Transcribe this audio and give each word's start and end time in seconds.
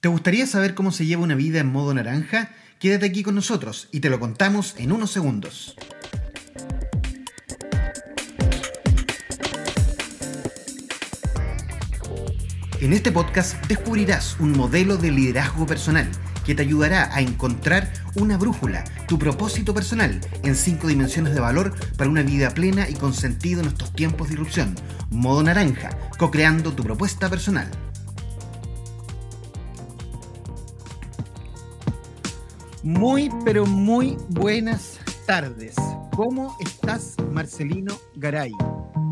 ¿Te 0.00 0.08
gustaría 0.08 0.46
saber 0.46 0.74
cómo 0.74 0.92
se 0.92 1.04
lleva 1.04 1.22
una 1.22 1.34
vida 1.34 1.60
en 1.60 1.70
modo 1.70 1.92
naranja? 1.92 2.52
Quédate 2.78 3.04
aquí 3.04 3.22
con 3.22 3.34
nosotros 3.34 3.88
y 3.92 4.00
te 4.00 4.08
lo 4.08 4.18
contamos 4.18 4.74
en 4.78 4.92
unos 4.92 5.10
segundos. 5.10 5.76
En 12.80 12.94
este 12.94 13.12
podcast 13.12 13.62
descubrirás 13.66 14.40
un 14.40 14.52
modelo 14.52 14.96
de 14.96 15.10
liderazgo 15.10 15.66
personal 15.66 16.08
que 16.46 16.54
te 16.54 16.62
ayudará 16.62 17.14
a 17.14 17.20
encontrar 17.20 17.92
una 18.14 18.38
brújula, 18.38 18.84
tu 19.06 19.18
propósito 19.18 19.74
personal 19.74 20.18
en 20.42 20.56
cinco 20.56 20.88
dimensiones 20.88 21.34
de 21.34 21.40
valor 21.40 21.74
para 21.98 22.08
una 22.08 22.22
vida 22.22 22.54
plena 22.54 22.88
y 22.88 22.94
con 22.94 23.12
sentido 23.12 23.60
en 23.60 23.68
estos 23.68 23.92
tiempos 23.92 24.28
de 24.28 24.34
irrupción. 24.34 24.74
Modo 25.10 25.42
naranja, 25.42 25.90
co-creando 26.16 26.72
tu 26.72 26.84
propuesta 26.84 27.28
personal. 27.28 27.70
Muy, 32.82 33.28
pero 33.44 33.66
muy 33.66 34.16
buenas 34.30 34.98
tardes. 35.26 35.76
¿Cómo 36.16 36.56
estás, 36.60 37.14
Marcelino 37.30 37.94
Garay? 38.16 38.52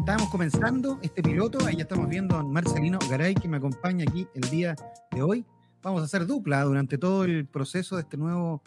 Estamos 0.01 0.31
comenzando 0.31 0.99
este 1.03 1.23
piloto, 1.23 1.67
ahí 1.67 1.77
ya 1.77 1.83
estamos 1.83 2.09
viendo 2.09 2.35
a 2.37 2.43
Marcelino 2.43 2.99
Garay 3.11 3.35
que 3.35 3.47
me 3.47 3.59
acompaña 3.59 4.07
aquí 4.09 4.27
el 4.35 4.49
día 4.49 4.75
de 5.11 5.21
hoy. 5.21 5.45
Vamos 5.83 6.01
a 6.01 6.07
hacer 6.07 6.25
dupla 6.25 6.63
durante 6.63 6.97
todo 6.97 7.25
el 7.25 7.47
proceso 7.47 7.97
de 7.97 8.03
este 8.03 8.17
nuevo 8.17 8.63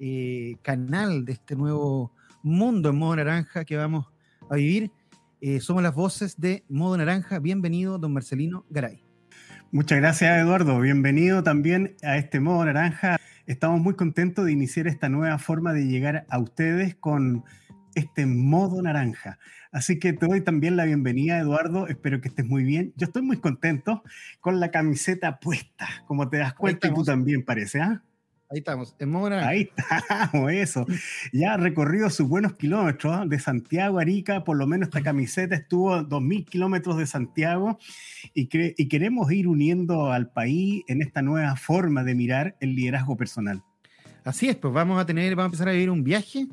eh, 0.00 0.56
canal, 0.62 1.24
de 1.24 1.34
este 1.34 1.54
nuevo 1.54 2.12
mundo 2.42 2.90
en 2.90 2.98
modo 2.98 3.14
naranja 3.14 3.64
que 3.64 3.76
vamos 3.76 4.06
a 4.50 4.56
vivir. 4.56 4.90
Eh, 5.40 5.60
somos 5.60 5.80
las 5.80 5.94
voces 5.94 6.40
de 6.40 6.64
Modo 6.68 6.96
Naranja. 6.96 7.38
Bienvenido, 7.38 7.98
don 7.98 8.12
Marcelino 8.12 8.66
Garay. 8.68 9.04
Muchas 9.70 9.98
gracias, 9.98 10.40
Eduardo. 10.40 10.80
Bienvenido 10.80 11.44
también 11.44 11.94
a 12.02 12.16
este 12.16 12.40
Modo 12.40 12.64
Naranja. 12.64 13.16
Estamos 13.50 13.80
muy 13.80 13.94
contentos 13.94 14.44
de 14.44 14.52
iniciar 14.52 14.86
esta 14.86 15.08
nueva 15.08 15.36
forma 15.40 15.72
de 15.72 15.88
llegar 15.88 16.24
a 16.28 16.38
ustedes 16.38 16.94
con 16.94 17.42
este 17.96 18.24
modo 18.24 18.80
naranja. 18.80 19.40
Así 19.72 19.98
que 19.98 20.12
te 20.12 20.28
doy 20.28 20.40
también 20.40 20.76
la 20.76 20.84
bienvenida, 20.84 21.36
Eduardo. 21.36 21.88
Espero 21.88 22.20
que 22.20 22.28
estés 22.28 22.46
muy 22.46 22.62
bien. 22.62 22.92
Yo 22.94 23.06
estoy 23.06 23.22
muy 23.22 23.38
contento 23.38 24.04
con 24.38 24.60
la 24.60 24.70
camiseta 24.70 25.40
puesta, 25.40 25.88
como 26.06 26.28
te 26.28 26.36
das 26.36 26.54
cuenta, 26.54 26.86
y 26.86 26.94
tú 26.94 27.02
también 27.02 27.44
parece, 27.44 27.80
¿ah? 27.80 28.04
Ahí 28.50 28.58
estamos, 28.58 28.96
en 28.98 29.10
modo 29.10 29.30
naranja. 29.30 29.48
Ahí 29.48 29.70
estamos, 29.76 30.52
eso. 30.52 30.86
Ya 31.32 31.54
ha 31.54 31.56
recorrido 31.56 32.10
sus 32.10 32.28
buenos 32.28 32.54
kilómetros 32.54 33.16
¿ah? 33.16 33.24
de 33.24 33.38
Santiago 33.38 33.98
a 33.98 34.02
Arica, 34.02 34.42
por 34.42 34.56
lo 34.56 34.66
menos 34.66 34.88
esta 34.88 35.02
camiseta 35.02 35.54
estuvo 35.54 36.00
2.000 36.00 36.44
kilómetros 36.46 36.98
de 36.98 37.06
Santiago 37.06 37.78
y, 38.34 38.48
y 38.52 38.88
queremos 38.88 39.30
ir 39.30 39.46
uniendo 39.46 40.10
al 40.12 40.30
país 40.30 40.82
en 40.88 41.00
esta 41.00 41.22
nueva 41.22 41.54
forma 41.56 42.02
de 42.02 42.14
mirar 42.14 42.56
el 42.60 42.74
liderazgo 42.74 43.16
personal. 43.16 43.62
Así 44.24 44.48
es, 44.48 44.56
pues 44.56 44.74
vamos 44.74 45.00
a 45.00 45.06
tener, 45.06 45.34
vamos 45.36 45.44
a 45.44 45.50
empezar 45.50 45.68
a 45.68 45.72
vivir 45.72 45.88
un 45.88 46.02
viaje 46.02 46.48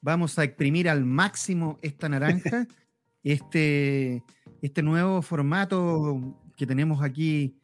vamos 0.00 0.38
a 0.38 0.44
exprimir 0.44 0.88
al 0.88 1.04
máximo 1.04 1.78
esta 1.82 2.08
naranja, 2.08 2.66
este, 3.22 4.22
este 4.62 4.82
nuevo 4.82 5.22
formato 5.22 6.36
que 6.56 6.66
tenemos 6.66 7.02
aquí 7.02 7.56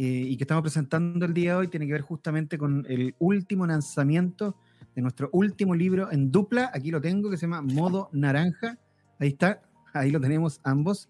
eh, 0.00 0.26
y 0.28 0.36
que 0.36 0.44
estamos 0.44 0.62
presentando 0.62 1.26
el 1.26 1.34
día 1.34 1.50
de 1.50 1.56
hoy 1.56 1.68
tiene 1.68 1.84
que 1.86 1.92
ver 1.92 2.02
justamente 2.02 2.56
con 2.56 2.86
el 2.88 3.16
último 3.18 3.66
lanzamiento 3.66 4.54
de 4.94 5.02
nuestro 5.02 5.28
último 5.32 5.74
libro 5.74 6.12
en 6.12 6.30
dupla. 6.30 6.70
Aquí 6.72 6.92
lo 6.92 7.00
tengo, 7.00 7.28
que 7.28 7.36
se 7.36 7.46
llama 7.46 7.62
Modo 7.62 8.08
Naranja. 8.12 8.78
Ahí 9.18 9.30
está, 9.30 9.60
ahí 9.92 10.12
lo 10.12 10.20
tenemos 10.20 10.60
ambos. 10.62 11.08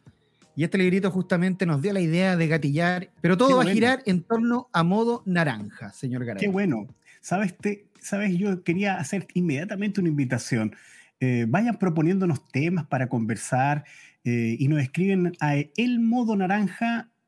Y 0.57 0.65
este 0.65 0.79
librito 0.79 1.11
justamente 1.11 1.67
nos 1.67 1.83
dio 1.83 1.93
la 1.93 2.01
idea 2.01 2.35
de 2.39 2.49
gatillar, 2.49 3.11
pero 3.21 3.37
todo 3.37 3.59
va 3.59 3.65
a 3.65 3.67
girar 3.67 4.03
en 4.07 4.23
torno 4.23 4.71
a 4.73 4.83
modo 4.83 5.23
naranja, 5.27 5.93
señor 5.93 6.25
Garay. 6.25 6.41
Qué 6.41 6.49
bueno. 6.49 6.87
¿Sabes? 7.21 7.57
Te, 7.59 7.89
sabes, 8.01 8.39
yo 8.39 8.65
quería 8.65 8.97
hacer 8.97 9.29
inmediatamente 9.35 10.01
una 10.01 10.09
invitación. 10.09 10.75
Eh, 11.21 11.45
vayan 11.47 11.79
proponiéndonos 11.79 12.49
temas 12.49 12.87
para 12.87 13.11
conversar 13.11 13.85
eh, 14.25 14.57
y 14.59 14.67
nos 14.69 14.81
escriben 14.81 15.35
a 15.41 15.57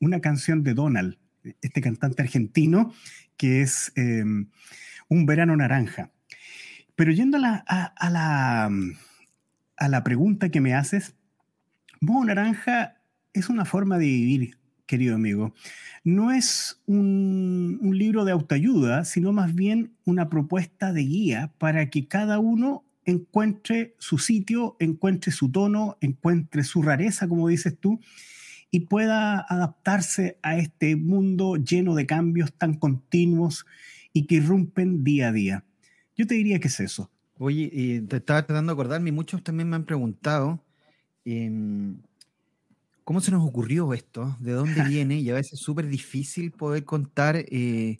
una 0.00 0.20
canción 0.20 0.62
de 0.62 0.74
Donald, 0.74 1.18
este 1.60 1.80
cantante 1.80 2.22
argentino, 2.22 2.92
que 3.36 3.62
es 3.62 3.92
em, 3.96 4.48
Un 5.08 5.26
verano 5.26 5.56
naranja. 5.56 6.10
Pero 6.96 7.12
yendo 7.12 7.38
a 7.38 7.40
la, 7.40 7.64
a, 9.76 9.88
la, 9.88 10.04
pregunta 10.04 10.50
que 10.50 10.60
me 10.60 10.74
haces, 10.74 11.14
Modo 12.00 12.24
Naranja 12.24 12.96
es 13.32 13.48
una 13.48 13.64
forma 13.64 13.98
de 13.98 14.06
vivir, 14.06 14.58
querido 14.86 15.16
amigo. 15.16 15.54
No 16.04 16.30
es 16.30 16.80
un, 16.86 17.80
libro 17.82 18.24
de 18.24 18.32
autoayuda, 18.32 19.04
sino 19.04 19.32
más 19.32 19.54
bien 19.54 19.96
una 20.04 20.28
propuesta 20.28 20.92
de 20.92 21.02
guía 21.02 21.52
para 21.58 21.90
que 21.90 22.06
cada 22.06 22.38
uno 22.38 22.84
encuentre 23.06 23.96
su 23.98 24.18
sitio, 24.18 24.76
encuentre 24.78 25.32
su 25.32 25.50
tono, 25.50 25.98
encuentre 26.00 26.62
su 26.64 26.82
rareza, 26.82 27.28
como 27.28 27.48
dices 27.48 27.76
tú, 27.78 28.00
y 28.70 28.80
pueda 28.80 29.44
adaptarse 29.48 30.38
a 30.42 30.56
este 30.56 30.96
mundo 30.96 31.56
lleno 31.56 31.94
de 31.94 32.06
cambios 32.06 32.52
tan 32.52 32.74
continuos 32.74 33.66
y 34.14 34.26
que 34.26 34.36
irrumpen 34.36 35.04
día 35.04 35.28
a 35.28 35.32
día. 35.32 35.64
Yo 36.16 36.26
te 36.26 36.36
diría 36.36 36.60
que 36.60 36.68
es 36.68 36.80
eso. 36.80 37.10
Oye, 37.36 37.68
y 37.70 38.00
te 38.02 38.16
estaba 38.16 38.46
tratando 38.46 38.70
de 38.70 38.74
acordarme, 38.74 39.10
y 39.10 39.12
muchos 39.12 39.42
también 39.42 39.68
me 39.68 39.76
han 39.76 39.84
preguntado 39.84 40.64
em, 41.24 41.96
cómo 43.02 43.20
se 43.20 43.32
nos 43.32 43.46
ocurrió 43.46 43.92
esto, 43.92 44.36
de 44.38 44.52
dónde 44.52 44.82
viene, 44.88 45.18
y 45.18 45.28
a 45.30 45.34
veces 45.34 45.54
es 45.54 45.60
súper 45.60 45.88
difícil 45.88 46.52
poder 46.52 46.84
contar 46.84 47.36
eh, 47.36 47.98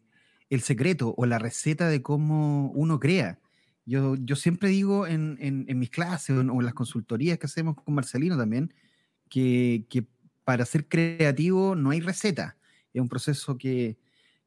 el 0.50 0.60
secreto 0.62 1.14
o 1.18 1.26
la 1.26 1.40
receta 1.40 1.88
de 1.88 2.00
cómo 2.00 2.70
uno 2.70 3.00
crea. 3.00 3.40
Yo, 3.84 4.14
yo 4.14 4.36
siempre 4.36 4.68
digo 4.68 5.06
en, 5.06 5.36
en, 5.40 5.78
mis 5.78 5.90
clases 5.90 6.36
o 6.36 6.40
en, 6.40 6.64
las 6.64 6.74
consultorías 6.74 7.38
que 7.38 7.46
hacemos 7.46 7.74
con 7.74 7.92
Marcelino 7.92 8.38
también, 8.38 8.72
que, 9.28 9.84
que, 9.90 10.06
para 10.44 10.64
ser 10.64 10.86
creativo 10.86 11.74
no 11.74 11.90
hay 11.90 12.00
receta. 12.00 12.56
Es 12.92 13.02
un 13.02 13.08
proceso 13.08 13.58
que, 13.58 13.98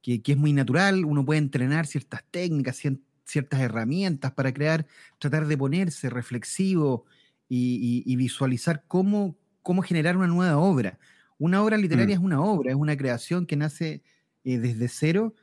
que, 0.01 0.21
es 0.25 0.37
muy 0.37 0.53
natural, 0.53 1.05
uno 1.05 1.25
puede 1.25 1.39
entrenar 1.39 1.85
ciertas 1.85 2.23
técnicas, 2.31 2.81
ciertas 3.25 3.59
herramientas 3.59 4.31
para 4.31 4.53
crear, 4.53 4.87
tratar 5.19 5.47
de 5.47 5.57
ponerse 5.57 6.09
reflexivo 6.09 7.05
y, 7.49 8.15
visualizar 8.15 8.83
cómo, 8.87 9.37
cómo 9.61 9.81
generar 9.81 10.17
una 10.17 10.27
nueva 10.27 10.57
obra. 10.57 10.97
Una 11.39 11.63
obra 11.63 11.77
literaria 11.77 12.15
mm. 12.15 12.19
es 12.19 12.25
una 12.25 12.41
obra, 12.41 12.71
es 12.71 12.77
una 12.77 12.97
creación 12.97 13.45
que 13.45 13.55
nace 13.55 14.01
eh, 14.43 14.57
desde 14.57 14.87
cero 14.87 15.35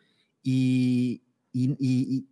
y, 0.42 1.22
y, 1.52 2.26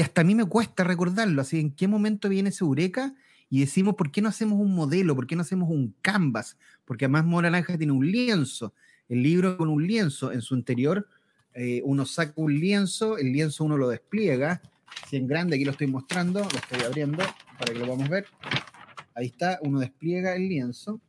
hasta 0.00 0.20
a 0.20 0.24
mí 0.24 0.34
me 0.34 0.44
cuesta 0.44 0.84
recordarlo, 0.84 1.40
así 1.40 1.58
en 1.58 1.72
qué 1.72 1.88
momento 1.88 2.28
viene 2.28 2.50
ese 2.50 2.64
eureka 2.64 3.14
y 3.50 3.60
decimos, 3.60 3.94
¿por 3.96 4.10
qué 4.10 4.22
no 4.22 4.28
hacemos 4.28 4.58
un 4.58 4.74
modelo? 4.74 5.14
¿Por 5.14 5.26
qué 5.26 5.36
no 5.36 5.42
hacemos 5.42 5.68
un 5.68 5.94
canvas? 6.00 6.56
Porque 6.84 7.04
además 7.04 7.24
Mora 7.24 7.50
Naranja 7.50 7.76
tiene 7.76 7.92
un 7.92 8.10
lienzo, 8.10 8.74
el 9.08 9.22
libro 9.22 9.56
con 9.56 9.68
un 9.68 9.86
lienzo 9.86 10.32
en 10.32 10.40
su 10.42 10.54
interior, 10.56 11.06
eh, 11.54 11.80
uno 11.84 12.04
saca 12.04 12.32
un 12.36 12.52
lienzo, 12.58 13.16
el 13.16 13.32
lienzo 13.32 13.64
uno 13.64 13.76
lo 13.76 13.88
despliega, 13.88 14.60
si 15.08 15.16
en 15.16 15.26
grande, 15.26 15.56
aquí 15.56 15.64
lo 15.64 15.72
estoy 15.72 15.86
mostrando, 15.86 16.40
lo 16.40 16.58
estoy 16.58 16.82
abriendo 16.82 17.22
para 17.58 17.72
que 17.72 17.78
lo 17.78 17.86
podamos 17.86 18.08
ver. 18.08 18.26
Ahí 19.14 19.26
está, 19.26 19.58
uno 19.62 19.78
despliega 19.78 20.34
el 20.34 20.48
lienzo 20.48 21.00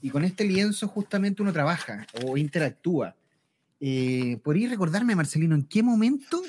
y 0.00 0.10
con 0.10 0.24
este 0.24 0.44
lienzo 0.44 0.88
justamente 0.88 1.42
uno 1.42 1.52
trabaja 1.52 2.06
o 2.24 2.36
interactúa. 2.36 3.14
Eh, 3.80 4.38
¿Podrías 4.42 4.70
recordarme, 4.70 5.14
Marcelino, 5.14 5.54
en 5.54 5.64
qué 5.64 5.82
momento 5.82 6.42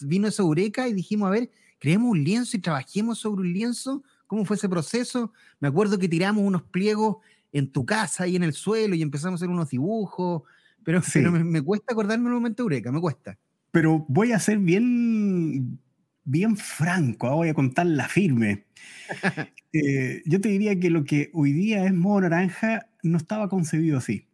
vino 0.00 0.28
esa 0.28 0.42
eureka 0.42 0.88
y 0.88 0.92
dijimos, 0.92 1.28
a 1.28 1.30
ver, 1.30 1.50
creemos 1.78 2.10
un 2.10 2.24
lienzo 2.24 2.56
y 2.56 2.60
trabajemos 2.60 3.18
sobre 3.18 3.42
un 3.42 3.52
lienzo? 3.52 4.02
¿Cómo 4.26 4.44
fue 4.44 4.56
ese 4.56 4.68
proceso? 4.68 5.32
Me 5.60 5.68
acuerdo 5.68 5.98
que 5.98 6.08
tiramos 6.08 6.44
unos 6.44 6.62
pliegos 6.62 7.16
en 7.52 7.70
tu 7.70 7.84
casa 7.84 8.24
ahí 8.24 8.36
en 8.36 8.42
el 8.42 8.52
suelo 8.52 8.94
y 8.94 9.02
empezamos 9.02 9.40
a 9.40 9.44
hacer 9.44 9.52
unos 9.52 9.70
dibujos, 9.70 10.42
pero, 10.84 11.02
me, 11.30 11.62
cuesta 11.62 11.92
acordarme 11.92 12.26
un 12.26 12.34
momento 12.34 12.62
eureka, 12.62 12.92
me 12.92 13.00
cuesta. 13.00 13.38
Pero 13.70 14.04
voy 14.08 14.32
a 14.32 14.38
ser 14.38 14.58
bien, 14.58 15.78
bien 16.24 16.56
franco, 16.56 17.28
ah, 17.28 17.34
voy 17.34 17.48
a 17.48 17.54
contar 17.54 17.86
la 17.86 18.08
firme. 18.08 18.66
Eh, 19.74 20.22
yo 20.24 20.40
te 20.40 20.48
diría 20.48 20.80
que 20.80 20.88
lo 20.88 21.04
que 21.04 21.28
hoy 21.34 21.52
día 21.52 21.84
es 21.84 21.92
modo 21.92 22.22
naranja 22.22 22.86
no 23.02 23.18
estaba 23.18 23.50
concebido 23.50 23.98
así. 23.98 24.26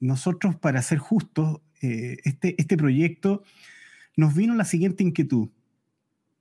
Nosotros, 0.00 0.56
para 0.56 0.80
ser 0.80 0.96
justos, 0.96 1.60
eh, 1.82 2.16
este, 2.24 2.54
este 2.56 2.78
proyecto, 2.78 3.42
nos 4.16 4.34
vino 4.34 4.54
la 4.54 4.64
siguiente 4.64 5.02
inquietud. 5.04 5.50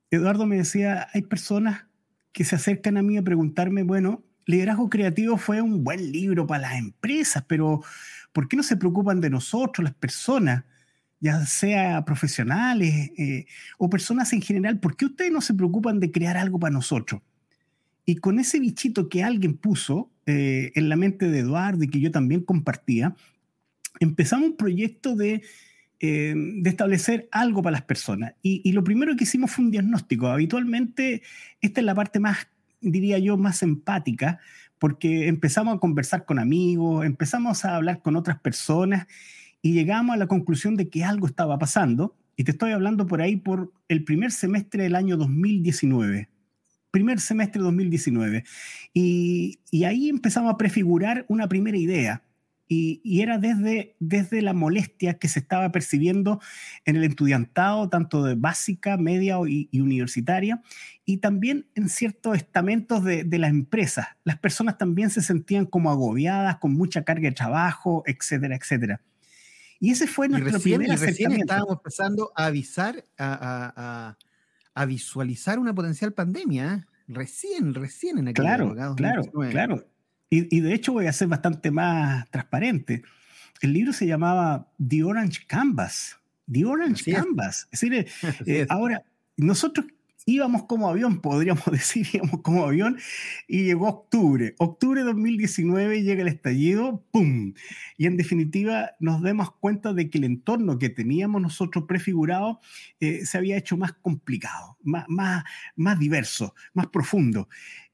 Eduardo 0.09 0.45
me 0.45 0.55
decía, 0.55 1.09
hay 1.13 1.23
personas 1.23 1.85
que 2.31 2.45
se 2.45 2.55
acercan 2.55 2.95
a 2.95 3.03
mí 3.03 3.17
a 3.17 3.23
preguntarme, 3.23 3.83
bueno, 3.83 4.23
Liderazgo 4.45 4.89
Creativo 4.89 5.37
fue 5.37 5.61
un 5.61 5.83
buen 5.83 6.11
libro 6.11 6.47
para 6.47 6.61
las 6.61 6.79
empresas, 6.79 7.43
pero 7.47 7.83
¿por 8.31 8.47
qué 8.47 8.57
no 8.57 8.63
se 8.63 8.77
preocupan 8.77 9.21
de 9.21 9.29
nosotros, 9.29 9.83
las 9.83 9.95
personas, 9.95 10.63
ya 11.19 11.45
sea 11.45 12.05
profesionales 12.05 13.11
eh, 13.17 13.45
o 13.77 13.89
personas 13.89 14.33
en 14.33 14.41
general? 14.41 14.79
¿Por 14.79 14.95
qué 14.95 15.05
ustedes 15.05 15.31
no 15.31 15.41
se 15.41 15.53
preocupan 15.53 15.99
de 15.99 16.11
crear 16.11 16.37
algo 16.37 16.59
para 16.59 16.73
nosotros? 16.73 17.21
Y 18.05 18.15
con 18.15 18.39
ese 18.39 18.59
bichito 18.59 19.07
que 19.07 19.23
alguien 19.23 19.55
puso 19.55 20.09
eh, 20.25 20.71
en 20.75 20.89
la 20.89 20.95
mente 20.95 21.29
de 21.29 21.39
Eduardo 21.39 21.83
y 21.83 21.89
que 21.89 21.99
yo 21.99 22.11
también 22.11 22.41
compartía, 22.41 23.15
empezamos 23.99 24.49
un 24.49 24.57
proyecto 24.57 25.15
de, 25.15 25.43
eh, 25.99 26.33
de 26.35 26.69
establecer 26.69 27.27
algo 27.31 27.61
para 27.61 27.73
las 27.73 27.81
personas. 27.81 28.33
Y, 28.41 28.71
lo 28.71 28.83
primero 28.83 29.15
que 29.15 29.25
hicimos 29.25 29.51
fue 29.51 29.65
un 29.65 29.71
diagnóstico. 29.71 30.27
Habitualmente, 30.27 31.21
esta 31.61 31.81
es 31.81 31.85
la 31.85 31.93
parte 31.93 32.19
más, 32.19 32.47
diría 32.81 33.19
yo, 33.19 33.37
más 33.37 33.61
empática, 33.63 34.39
porque 34.79 35.27
empezamos 35.27 35.75
a 35.75 35.79
conversar 35.79 36.25
con 36.25 36.39
amigos, 36.39 37.05
empezamos 37.05 37.65
a 37.65 37.75
hablar 37.75 38.01
con 38.01 38.15
otras 38.15 38.39
personas 38.39 39.07
y 39.61 39.73
llegamos 39.73 40.15
a 40.15 40.17
la 40.17 40.27
conclusión 40.27 40.75
de 40.75 40.89
que 40.89 41.03
algo 41.03 41.27
estaba 41.27 41.59
pasando. 41.59 42.15
Y 42.35 42.45
te 42.45 42.51
estoy 42.51 42.71
hablando 42.71 43.05
por 43.05 43.21
ahí 43.21 43.35
por 43.35 43.73
el 43.89 44.05
primer 44.05 44.31
semestre 44.31 44.83
del 44.83 44.95
año 44.95 45.17
2019 45.17 46.29
primer 46.91 47.19
semestre 47.19 47.59
de 47.59 47.65
2019. 47.65 48.43
Y, 48.95 49.59
y, 49.69 49.83
ahí 49.83 50.09
empezamos 50.09 50.51
a 50.51 50.57
prefigurar 50.57 51.23
una 51.27 51.47
primera 51.47 51.77
idea 51.77 52.23
y, 52.71 53.21
era 53.21 53.39
desde, 53.39 53.95
desde 53.99 54.43
la 54.43 54.53
molestia 54.53 55.15
que 55.15 55.27
se 55.27 55.39
estaba 55.39 55.71
percibiendo 55.71 56.39
en 56.85 56.97
el 56.97 57.03
estudiantado, 57.03 57.89
tanto 57.89 58.23
de 58.23 58.35
básica, 58.35 58.95
media 58.95 59.37
y, 59.47 59.67
universitaria, 59.81 60.61
y 61.03 61.17
también 61.17 61.65
en 61.73 61.89
ciertos 61.89 62.37
estamentos 62.37 63.03
de, 63.03 63.23
de 63.23 63.39
las 63.39 63.49
empresas. 63.49 64.07
Las 64.23 64.37
personas 64.37 64.77
también 64.77 65.09
se 65.09 65.23
sentían 65.23 65.65
como 65.65 65.89
agobiadas, 65.89 66.57
con 66.57 66.75
mucha 66.75 67.03
carga 67.03 67.27
de 67.29 67.35
trabajo, 67.35 68.03
etcétera, 68.05 68.55
etcétera. 68.55 69.01
Y 69.79 69.91
ese 69.91 70.05
fue 70.05 70.29
nuestro 70.29 70.51
recién, 70.51 70.81
primer 70.81 70.99
recién 70.99 71.31
estábamos 71.31 71.77
empezando 71.77 72.31
a 72.35 72.45
avisar, 72.45 73.03
a, 73.17 73.73
a, 73.75 74.17
a, 74.75 74.85
visualizar 74.85 75.57
una 75.57 75.73
potencial 75.73 76.13
pandemia. 76.13 76.73
¿eh? 76.75 76.85
Recién, 77.07 77.73
recién 77.73 78.19
en 78.19 78.27
aquel 78.27 78.45
Claro, 78.45 78.75
claro, 78.95 79.23
claro. 79.49 79.85
Y, 80.29 80.59
de 80.59 80.73
hecho 80.73 80.93
voy 80.93 81.07
a 81.07 81.13
ser 81.13 81.27
bastante 81.27 81.71
más 81.71 82.29
transparente. 82.29 83.03
El 83.61 83.73
libro 83.73 83.93
se 83.93 84.05
llamaba 84.05 84.71
The 84.85 85.03
Orange 85.03 85.45
Canvas. 85.47 86.17
The 86.51 86.65
Orange 86.65 87.11
Canvas. 87.11 87.67
Es, 87.71 87.81
decir, 87.81 88.07
eh, 88.45 88.65
ahora, 88.69 89.03
nosotros 89.37 89.87
íbamos 90.29 90.63
como 90.63 90.87
avión, 90.87 91.21
podríamos 91.21 91.65
decir, 91.71 92.07
íbamos 92.13 92.41
como 92.41 92.65
avión, 92.65 92.97
y 93.47 93.63
llegó 93.63 93.87
octubre. 93.87 94.55
Octubre 94.57 95.01
de 95.01 95.07
2019 95.07 96.03
llega 96.03 96.21
el 96.21 96.27
estallido, 96.27 97.03
¡pum! 97.11 97.53
Y 97.97 98.05
en 98.05 98.17
definitiva 98.17 98.91
nos 98.99 99.21
damos 99.21 99.51
cuenta 99.55 99.93
de 99.93 100.09
que 100.09 100.19
el 100.19 100.25
entorno 100.25 100.77
que 100.77 100.89
teníamos 100.89 101.41
nosotros 101.41 101.85
prefigurado 101.87 102.59
eh, 102.99 103.25
se 103.25 103.37
había 103.37 103.57
hecho 103.57 103.77
más 103.77 103.93
complicado, 103.93 104.77
más, 104.83 105.05
más, 105.07 105.43
más 105.75 105.99
diverso, 105.99 106.53
más 106.73 106.87
profundo. 106.87 107.49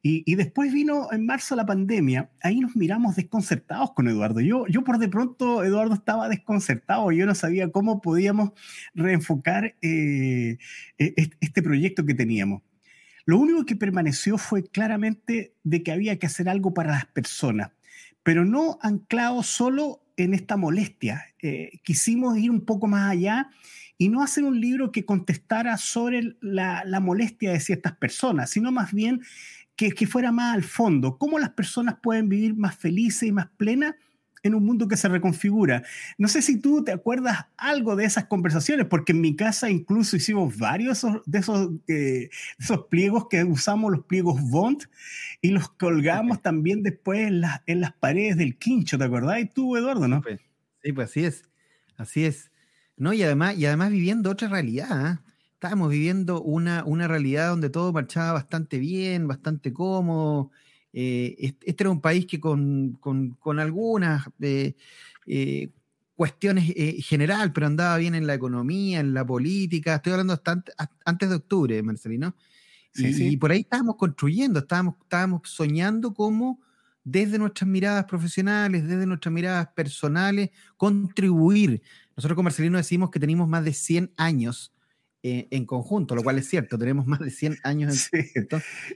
Y, 0.07 0.35
después 0.35 0.71
vino 0.71 1.11
en 1.11 1.25
marzo 1.25 1.55
la 1.55 1.65
pandemia, 1.65 2.29
ahí 2.43 2.59
nos 2.59 2.75
miramos 2.75 3.15
desconcertados 3.15 3.91
con 3.93 4.07
Eduardo. 4.07 4.39
Yo, 4.39 4.67
yo 4.67 4.83
por 4.83 4.99
de 4.99 5.09
pronto, 5.09 5.63
Eduardo 5.63 5.95
estaba 5.95 6.29
desconcertado, 6.29 7.11
yo 7.11 7.25
no 7.25 7.33
sabía 7.33 7.71
cómo 7.71 8.01
podíamos 8.01 8.51
reenfocar 8.93 9.75
eh, 9.81 10.59
e, 10.99 11.29
este 11.39 11.63
proyecto 11.63 12.05
que 12.05 12.13
teníamos. 12.13 12.61
Lo 13.25 13.39
único 13.39 13.65
que 13.65 13.75
permaneció 13.75 14.37
fue 14.37 14.61
claramente 14.61 15.55
de 15.63 15.81
que 15.81 15.91
había 15.91 16.19
que 16.19 16.27
hacer 16.27 16.49
algo 16.49 16.71
para 16.71 16.91
las 16.91 17.07
personas, 17.07 17.71
pero 18.21 18.45
no 18.45 18.77
anclado 18.83 19.41
solo 19.41 20.03
en 20.17 20.35
esta 20.35 20.55
molestia. 20.55 21.25
Eh, 21.41 21.79
quisimos 21.83 22.37
ir 22.37 22.51
un 22.51 22.63
poco 22.63 22.85
más 22.85 23.09
allá 23.09 23.49
y 23.97 24.09
no 24.09 24.21
hacer 24.21 24.43
un 24.43 24.61
libro 24.61 24.91
que 24.91 25.03
contestara 25.03 25.77
sobre 25.77 26.35
la, 26.41 26.83
la 26.85 26.99
molestia 26.99 27.51
de 27.51 27.59
ciertas 27.59 27.93
personas, 27.93 28.51
sino 28.51 28.71
más 28.71 28.93
bien 28.93 29.21
que, 29.75 29.91
que 29.91 30.07
fuera 30.07 30.31
más 30.31 30.55
al 30.55 30.63
fondo, 30.63 31.17
cómo 31.17 31.39
las 31.39 31.49
personas 31.49 31.97
pueden 32.01 32.29
vivir 32.29 32.55
más 32.55 32.75
felices 32.75 33.23
y 33.23 33.31
más 33.31 33.47
plenas 33.57 33.95
en 34.45 34.53
un 34.53 34.63
mundo 34.63 34.87
que 34.87 34.95
se 34.95 35.09
reconfigura. 35.09 35.83
No 36.19 36.27
sé 36.27 36.43
si 36.43 36.61
tú 36.61 36.83
te 36.83 36.91
acuerdas 36.91 37.47
algo 37.57 37.95
de 37.95 38.05
esas 38.05 38.25
conversaciones, 38.25 38.85
porque 38.85 39.11
en 39.11 39.21
mi 39.21 39.35
casa 39.35 39.71
incluso 39.71 40.15
hicimos 40.15 40.57
varios 40.59 41.03
de 41.25 41.39
esos, 41.39 41.71
eh, 41.87 42.29
esos 42.59 42.85
pliegos 42.85 43.27
que 43.27 43.43
usamos, 43.43 43.91
los 43.91 44.05
pliegos 44.05 44.39
Bond, 44.41 44.83
y 45.41 45.49
los 45.49 45.69
colgamos 45.69 46.43
también 46.43 46.83
después 46.83 47.27
en, 47.27 47.41
en, 47.65 47.81
las 47.81 47.93
paredes 47.93 48.37
del 48.37 48.57
quincho, 48.57 48.99
¿te 48.99 49.05
acordás? 49.05 49.39
Y 49.39 49.45
tú, 49.45 49.75
Eduardo, 49.77 50.07
¿no? 50.07 50.21
Sí, 50.83 50.93
pues 50.93 51.09
así 51.09 51.25
es, 51.25 51.43
así 51.97 52.25
es. 52.25 52.51
No, 52.97 53.13
y 53.13 53.23
además, 53.23 53.57
y 53.57 53.65
además 53.65 53.89
viviendo 53.89 54.29
otra 54.29 54.47
realidad. 54.47 55.13
¿eh? 55.13 55.24
Estábamos 55.65 55.89
viviendo 55.89 56.43
una, 56.43 56.83
una 56.85 57.07
realidad 57.07 57.49
donde 57.49 57.71
todo 57.71 57.91
marchaba 57.91 58.33
bastante 58.33 58.77
bien, 58.77 59.27
bastante 59.27 59.73
cómodo. 59.73 60.51
Eh, 60.93 61.55
este 61.61 61.83
era 61.83 61.89
un 61.89 62.01
país 62.01 62.27
que 62.27 62.39
con, 62.39 62.93
con, 62.99 63.31
con 63.31 63.59
algunas 63.59 64.27
eh, 64.41 64.75
eh, 65.25 65.69
cuestiones 66.15 66.71
general, 67.03 67.51
pero 67.51 67.65
andaba 67.65 67.97
bien 67.97 68.13
en 68.13 68.27
la 68.27 68.35
economía, 68.35 68.99
en 68.99 69.15
la 69.15 69.25
política. 69.25 69.95
Estoy 69.95 70.11
hablando 70.11 70.33
hasta 70.33 70.63
antes 71.03 71.29
de 71.29 71.35
octubre, 71.35 71.81
Marcelino. 71.81 72.35
y, 72.93 73.29
y, 73.29 73.37
por 73.37 73.51
ahí 73.51 73.61
estábamos 73.61 73.95
construyendo, 73.95 74.59
estábamos, 74.59 74.95
estábamos 75.01 75.41
soñando 75.45 76.13
cómo 76.13 76.61
desde 77.03 77.39
nuestras 77.39 77.67
miradas 77.67 78.05
profesionales, 78.05 78.87
desde 78.87 79.07
nuestras 79.07 79.33
miradas 79.33 79.67
personales, 79.69 80.51
contribuir. 80.77 81.81
Nosotros 82.15 82.35
con 82.35 82.43
Marcelino 82.45 82.77
decimos 82.77 83.09
que 83.09 83.19
tenemos 83.19 83.49
más 83.49 83.65
de 83.65 83.73
100 83.73 84.13
años 84.15 84.74
eh, 85.27 85.47
en 85.49 85.65
conjunto, 85.65 86.13
lo 86.13 86.21
cual 86.21 86.37
es 86.37 86.47
cierto, 86.47 86.77
tenemos 86.77 87.07
más 87.07 87.19
de 87.19 87.31
100 87.31 87.57
años 87.63 88.11
en 88.13 88.47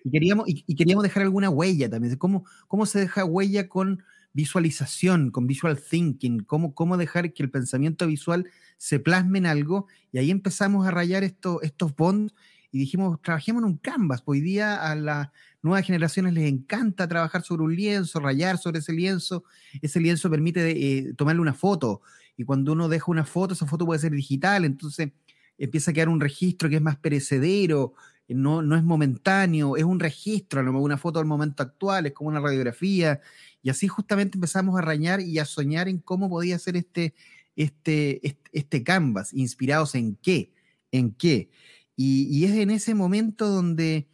y, 0.04 0.12
queríamos, 0.12 0.46
y, 0.48 0.76
queríamos 0.76 1.02
dejar 1.02 1.24
alguna 1.24 1.50
huella 1.50 1.90
también. 1.90 2.18
¿Cómo, 2.18 2.46
¿Cómo 2.68 2.86
se 2.86 3.00
deja 3.00 3.26
huella 3.26 3.68
con 3.68 4.04
visualización, 4.34 5.32
con 5.32 5.48
visual 5.48 5.82
thinking? 5.82 6.42
¿Cómo, 6.42 6.76
¿Cómo 6.76 6.98
dejar 6.98 7.34
que 7.34 7.42
el 7.42 7.50
pensamiento 7.50 8.06
visual 8.06 8.48
se 8.78 9.00
plasme 9.00 9.40
en 9.40 9.48
algo? 9.48 9.88
Y 10.12 10.20
ahí 10.20 10.30
empezamos 10.30 10.86
a 10.86 10.92
rayar 10.92 11.24
esto, 11.24 11.64
estos 11.64 11.96
bonds 11.96 12.36
y 12.72 12.78
dijimos, 12.78 13.20
trabajemos 13.24 13.64
en 13.64 13.70
un 13.70 13.78
canvas. 13.78 14.22
Hoy 14.26 14.40
día 14.40 14.76
a 14.76 14.94
las 14.94 15.30
nuevas 15.64 15.84
generaciones 15.84 16.34
les 16.34 16.48
encanta 16.48 17.08
trabajar 17.08 17.42
sobre 17.42 17.64
un 17.64 17.76
lienzo, 17.76 18.20
rayar 18.20 18.60
sobre 18.60 18.82
ese 18.82 18.94
lienzo. 18.94 19.46
Ese 19.82 20.00
lienzo 20.00 20.30
permite 20.30 20.70
eh, 20.70 21.14
tomarle 21.16 21.42
una 21.42 21.56
foto 21.56 22.04
y 22.38 22.46
cuando 22.46 22.72
uno 22.72 22.88
deja 22.88 23.12
una 23.12 23.26
foto, 23.26 23.54
esa 23.54 23.66
foto 23.66 23.86
puede 23.86 24.00
ser 24.00 24.12
digital, 24.14 24.64
entonces 24.64 25.12
empieza 25.60 25.92
a 25.92 25.94
quedar 25.94 26.10
un 26.10 26.20
registro 26.20 26.70
que 26.70 26.78
es 26.78 26.82
más 26.82 26.98
perecedero, 26.98 27.94
no, 28.28 28.62
no 28.62 28.76
es 28.76 28.84
momentáneo, 28.84 29.76
es 29.76 29.84
un 29.84 30.00
registro, 30.00 30.62
una 30.62 30.98
foto 30.98 31.20
del 31.20 31.28
momento 31.28 31.64
actual, 31.64 32.06
es 32.06 32.14
como 32.14 32.30
una 32.30 32.40
radiografía, 32.40 33.22
y 33.62 33.70
así 33.70 33.88
justamente 33.88 34.38
empezamos 34.38 34.76
a 34.76 34.80
arañar 34.80 35.20
y 35.20 35.40
a 35.40 35.46
soñar 35.46 35.88
en 35.88 36.00
cómo 36.00 36.30
podía 36.30 36.58
ser 36.60 36.78
este, 36.78 37.14
este, 37.56 38.26
este, 38.26 38.50
este 38.54 38.84
canvas, 38.84 39.34
inspirados 39.34 39.96
en 39.96 40.16
qué, 40.16 40.54
en 40.92 41.12
qué. 41.12 41.50
Y, 41.96 42.46
es 42.46 42.52
en 42.52 42.70
ese 42.70 42.96
momento 42.96 43.50
donde 43.50 44.08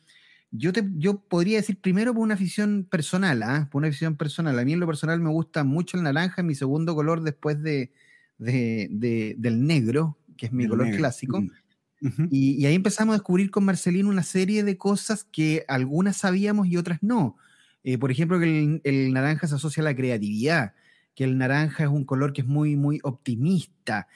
yo, 0.50 0.74
te, 0.74 0.84
yo 0.96 1.20
podría 1.20 1.58
decir 1.58 1.80
primero 1.80 2.14
por 2.14 2.24
una 2.24 2.34
afición 2.34 2.88
personal, 2.90 3.44
¿ah? 3.44 3.70
por 3.72 3.80
una 3.80 3.90
afición 3.90 4.16
personal. 4.16 4.58
A 4.58 4.66
mí 4.66 4.74
en 4.74 4.80
lo 4.80 4.88
personal 4.88 5.20
me 5.20 5.30
gusta 5.30 5.64
mucho 5.64 5.96
el 5.98 6.04
naranja, 6.04 6.42
mi 6.42 6.56
segundo 6.56 6.96
color 6.96 7.22
después 7.22 7.62
de, 7.62 7.92
del 8.40 9.68
negro, 9.68 10.18
que 10.38 10.48
es 10.48 10.52
mi 10.52 10.68
color 10.68 10.90
clásico. 10.96 11.44
Y, 12.30 12.66
ahí 12.66 12.76
empezamos 12.76 13.14
a 13.14 13.18
descubrir 13.18 13.50
con 13.50 13.66
Marcelino 13.66 14.10
una 14.10 14.24
serie 14.24 14.64
de 14.64 14.78
cosas 14.78 15.24
que 15.24 15.66
algunas 15.68 16.18
sabíamos 16.18 16.68
y 16.68 16.78
otras 16.78 17.02
no. 17.02 17.38
Eh, 17.84 17.98
por 17.98 18.12
ejemplo, 18.12 18.40
que 18.40 18.82
el, 18.84 19.14
naranja 19.14 19.48
se 19.48 19.56
asocia 19.56 19.82
a 19.82 19.86
la 19.86 19.96
creatividad, 19.96 20.74
que 21.16 21.24
el 21.24 21.38
naranja 21.38 21.84
es 21.84 21.90
un 21.90 22.04
color 22.04 22.34
que 22.34 22.42
es 22.42 22.48
muy, 22.48 22.76
muy 22.76 23.00
optimista 23.04 24.08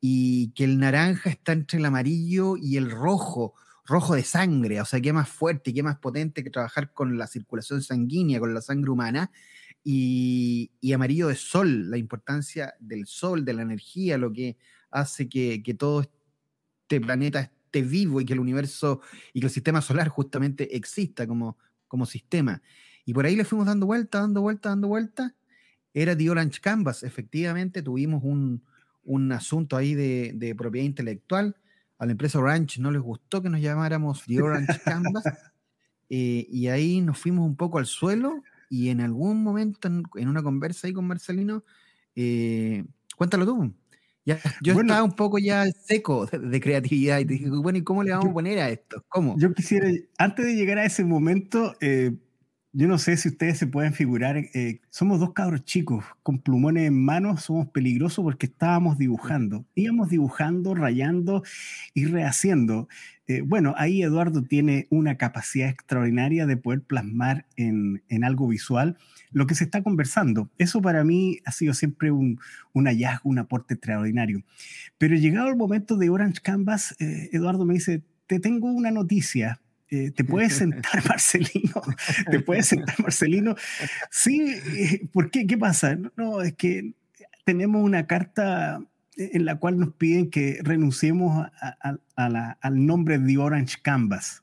y 0.00 0.52
que 0.52 0.64
el 0.64 0.78
naranja 0.78 1.30
está 1.30 1.52
entre 1.52 1.78
el 1.78 1.84
amarillo 1.86 2.56
y 2.56 2.76
el 2.76 2.90
rojo, 2.90 3.54
rojo 3.86 4.14
de 4.14 4.22
sangre, 4.22 4.80
o 4.80 4.84
sea, 4.84 5.00
que 5.00 5.08
es 5.08 5.14
más 5.14 5.28
fuerte 5.28 5.70
y 5.70 5.74
que 5.74 5.82
más 5.82 5.98
potente 5.98 6.44
que 6.44 6.50
trabajar 6.50 6.92
con 6.92 7.18
la 7.18 7.26
circulación 7.26 7.82
sanguínea, 7.82 8.40
con 8.40 8.54
la 8.54 8.60
sangre 8.60 8.90
humana, 8.90 9.30
y, 9.82 10.70
amarillo 10.94 11.28
de 11.28 11.36
sol, 11.36 11.90
la 11.90 11.98
importancia 11.98 12.74
del 12.80 13.06
sol, 13.06 13.44
de 13.44 13.52
la 13.52 13.62
energía, 13.62 14.16
lo 14.16 14.32
que 14.32 14.56
hace 14.94 15.28
que, 15.28 15.60
todo 15.78 16.02
este 16.02 17.00
planeta 17.00 17.40
esté 17.40 17.82
vivo 17.82 18.20
y 18.20 18.24
que 18.24 18.32
el 18.32 18.40
universo 18.40 19.00
y 19.32 19.40
que 19.40 19.46
el 19.46 19.52
sistema 19.52 19.82
solar 19.82 20.08
justamente 20.08 20.76
exista 20.76 21.26
como, 21.26 21.58
como 21.88 22.06
sistema. 22.06 22.62
Y 23.04 23.12
por 23.12 23.26
ahí 23.26 23.36
le 23.36 23.44
fuimos 23.44 23.66
dando 23.66 23.86
vuelta, 23.86 24.20
dando 24.20 24.40
vuelta, 24.40 24.70
dando 24.70 24.88
vuelta. 24.88 25.34
Era 25.92 26.16
The 26.16 26.30
Orange 26.30 26.60
Canvas, 26.60 27.02
efectivamente, 27.02 27.82
tuvimos 27.82 28.22
un, 28.24 28.62
un 29.04 29.32
asunto 29.32 29.76
ahí 29.76 29.94
de, 29.94 30.54
propiedad 30.56 30.86
intelectual. 30.86 31.56
A 31.98 32.06
la 32.06 32.12
empresa 32.12 32.38
Orange 32.38 32.80
no 32.80 32.90
les 32.90 33.02
gustó 33.02 33.42
que 33.42 33.50
nos 33.50 33.60
llamáramos 33.60 34.24
The 34.26 34.42
Orange 34.42 34.80
Canvas. 34.84 35.24
Eh, 36.08 36.46
y 36.50 36.68
ahí 36.68 37.00
nos 37.00 37.18
fuimos 37.18 37.46
un 37.46 37.56
poco 37.56 37.78
al 37.78 37.86
suelo 37.86 38.42
y 38.68 38.88
en 38.88 39.00
algún 39.00 39.42
momento, 39.42 39.88
en, 39.88 40.28
una 40.28 40.42
conversa 40.42 40.86
ahí 40.86 40.92
con 40.92 41.06
Marcelino, 41.06 41.64
eh, 42.16 42.84
cuéntalo 43.16 43.46
tú. 43.46 43.74
Ya, 44.26 44.38
yo 44.62 44.80
estaba 44.80 45.02
un 45.02 45.12
poco 45.12 45.38
ya 45.38 45.66
seco 45.70 46.26
de, 46.26 46.60
creatividad 46.60 47.18
y 47.18 47.24
dije, 47.24 47.50
bueno, 47.50 47.78
¿y 47.78 47.82
cómo 47.82 48.02
le 48.02 48.12
vamos 48.12 48.30
a 48.30 48.32
poner 48.32 48.58
a 48.58 48.70
esto? 48.70 49.04
¿Cómo? 49.08 49.36
Yo 49.38 49.52
quisiera, 49.52 49.88
antes 50.18 50.46
de 50.46 50.54
llegar 50.54 50.78
a 50.78 50.84
ese 50.84 51.04
momento, 51.04 51.76
eh, 51.80 52.12
yo 52.76 52.88
no 52.88 52.98
sé 52.98 53.16
si 53.16 53.28
ustedes 53.28 53.56
se 53.56 53.68
pueden 53.68 53.92
figurar, 53.92 54.36
eh, 54.36 54.80
somos 54.90 55.20
dos 55.20 55.32
cabros 55.32 55.64
chicos 55.64 56.04
con 56.24 56.40
plumones 56.40 56.88
en 56.88 57.04
manos, 57.04 57.44
somos 57.44 57.68
peligrosos 57.68 58.24
porque 58.24 58.46
estábamos 58.46 58.98
dibujando, 58.98 59.64
íbamos 59.76 60.08
dibujando, 60.08 60.74
rayando 60.74 61.44
y 61.94 62.06
rehaciendo. 62.06 62.88
Eh, 63.28 63.42
bueno, 63.42 63.74
ahí 63.76 64.02
Eduardo 64.02 64.42
tiene 64.42 64.88
una 64.90 65.16
capacidad 65.16 65.68
extraordinaria 65.68 66.46
de 66.46 66.56
poder 66.56 66.82
plasmar 66.82 67.46
en, 67.56 68.02
algo 68.24 68.48
visual 68.48 68.98
lo 69.34 69.46
que 69.46 69.54
se 69.54 69.64
está 69.64 69.82
conversando. 69.82 70.50
Eso 70.56 70.80
para 70.80 71.04
mí 71.04 71.40
ha 71.44 71.52
sido 71.52 71.74
siempre 71.74 72.10
un, 72.10 72.38
hallazgo, 72.72 73.28
un 73.28 73.38
aporte 73.38 73.74
extraordinario. 73.74 74.42
Pero 74.96 75.16
llegado 75.16 75.48
el 75.48 75.56
momento 75.56 75.96
de 75.96 76.08
Orange 76.08 76.40
Canvas, 76.40 76.96
eh, 77.00 77.28
Eduardo 77.32 77.66
me 77.66 77.74
dice, 77.74 78.02
te 78.26 78.40
tengo 78.40 78.72
una 78.72 78.90
noticia, 78.90 79.60
eh, 79.90 80.10
¿te 80.12 80.24
puedes 80.24 80.54
sentar, 80.58 81.06
Marcelino? 81.06 81.82
¿Te 82.30 82.40
puedes 82.40 82.66
sentar, 82.66 82.94
Marcelino? 83.00 83.56
Sí, 84.10 84.40
eh, 84.76 85.06
¿por 85.12 85.30
qué? 85.30 85.46
¿Qué 85.46 85.58
pasa? 85.58 85.98
No, 86.16 86.40
es 86.40 86.54
que 86.54 86.94
tenemos 87.44 87.82
una 87.82 88.06
carta 88.06 88.80
en 89.16 89.44
la 89.44 89.56
cual 89.56 89.78
nos 89.78 89.94
piden 89.94 90.30
que 90.30 90.58
renunciemos 90.62 91.46
al 92.16 92.86
nombre 92.86 93.18
de 93.18 93.38
Orange 93.38 93.76
Canvas. 93.82 94.42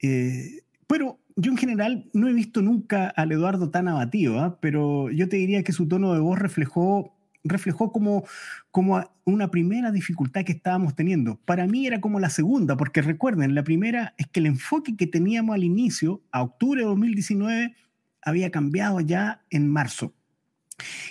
Eh, 0.00 0.62
pero 0.86 1.18
yo 1.36 1.50
en 1.50 1.56
general 1.56 2.08
no 2.12 2.28
he 2.28 2.32
visto 2.32 2.62
nunca 2.62 3.08
al 3.08 3.32
Eduardo 3.32 3.70
tan 3.70 3.88
abatido, 3.88 4.40
¿ah? 4.40 4.58
pero 4.60 5.10
yo 5.10 5.28
te 5.28 5.36
diría 5.36 5.62
que 5.62 5.72
su 5.72 5.88
tono 5.88 6.14
de 6.14 6.20
voz 6.20 6.38
reflejó 6.38 7.14
reflejó 7.44 7.92
como, 7.92 8.24
como 8.70 9.04
una 9.24 9.50
primera 9.50 9.92
dificultad 9.92 10.44
que 10.44 10.52
estábamos 10.52 10.96
teniendo. 10.96 11.38
Para 11.44 11.66
mí 11.66 11.86
era 11.86 12.00
como 12.00 12.18
la 12.18 12.30
segunda, 12.30 12.76
porque 12.76 13.02
recuerden, 13.02 13.54
la 13.54 13.62
primera 13.62 14.14
es 14.16 14.26
que 14.28 14.40
el 14.40 14.46
enfoque 14.46 14.96
que 14.96 15.06
teníamos 15.06 15.54
al 15.54 15.62
inicio, 15.62 16.22
a 16.32 16.42
octubre 16.42 16.80
de 16.80 16.86
2019, 16.86 17.76
había 18.22 18.50
cambiado 18.50 19.00
ya 19.00 19.42
en 19.50 19.68
marzo. 19.68 20.14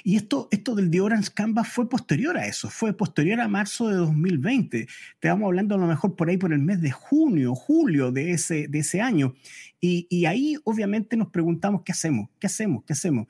Y 0.03 0.17
esto, 0.17 0.49
esto 0.51 0.75
del 0.75 0.91
The 0.91 1.01
Orange 1.01 1.31
Canvas 1.33 1.69
fue 1.69 1.89
posterior 1.89 2.37
a 2.37 2.45
eso, 2.45 2.69
fue 2.69 2.93
posterior 2.93 3.39
a 3.39 3.47
marzo 3.47 3.87
de 3.87 3.95
2020. 3.95 4.87
Te 5.19 5.27
vamos 5.27 5.47
hablando 5.47 5.75
a 5.75 5.77
lo 5.77 5.87
mejor 5.87 6.15
por 6.15 6.29
ahí 6.29 6.37
por 6.37 6.51
el 6.51 6.59
mes 6.59 6.81
de 6.81 6.91
junio, 6.91 7.55
julio 7.55 8.11
de 8.11 8.31
ese, 8.31 8.67
de 8.67 8.79
ese 8.79 9.01
año. 9.01 9.35
Y, 9.79 10.07
y 10.09 10.25
ahí 10.25 10.57
obviamente 10.65 11.15
nos 11.15 11.29
preguntamos, 11.29 11.83
¿qué 11.83 11.93
hacemos? 11.93 12.29
¿Qué 12.39 12.47
hacemos? 12.47 12.83
¿Qué 12.85 12.93
hacemos? 12.93 13.27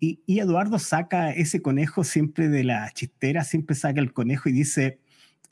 Y, 0.00 0.40
Eduardo 0.40 0.78
saca 0.78 1.30
ese 1.30 1.60
conejo 1.60 2.04
siempre 2.04 2.48
de 2.48 2.64
la 2.64 2.90
chistera, 2.92 3.44
siempre 3.44 3.76
saca 3.76 4.00
el 4.00 4.14
conejo 4.14 4.48
y 4.48 4.52
dice, 4.52 4.98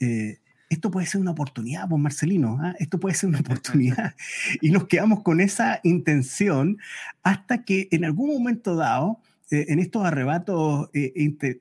eh, 0.00 0.38
esto 0.70 0.90
puede 0.90 1.06
ser 1.06 1.20
una 1.20 1.32
oportunidad, 1.32 1.86
pues 1.86 2.00
Marcelino, 2.00 2.58
¿ah? 2.62 2.74
esto 2.78 2.98
puede 2.98 3.14
ser 3.14 3.28
una 3.28 3.40
oportunidad. 3.40 4.14
y 4.62 4.70
nos 4.70 4.86
quedamos 4.86 5.22
con 5.22 5.42
esa 5.42 5.80
intención 5.84 6.78
hasta 7.22 7.64
que 7.64 7.88
en 7.90 8.06
algún 8.06 8.30
momento 8.30 8.74
dado, 8.74 9.20
eh, 9.50 9.66
en 9.68 9.78
estos 9.78 10.04
arrebatos 10.04 10.90
eh, 10.94 11.12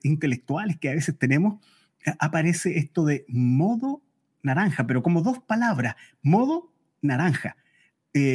intelectuales 0.02 0.78
que 0.78 0.90
a 0.90 0.94
veces 0.94 1.18
tenemos, 1.18 1.64
aparece 2.18 2.78
esto 2.78 3.04
de 3.04 3.24
modo 3.28 4.02
naranja, 4.42 4.86
pero 4.86 5.02
como 5.02 5.22
dos 5.22 5.40
palabras, 5.40 5.96
modo 6.22 6.72
naranja. 7.02 7.56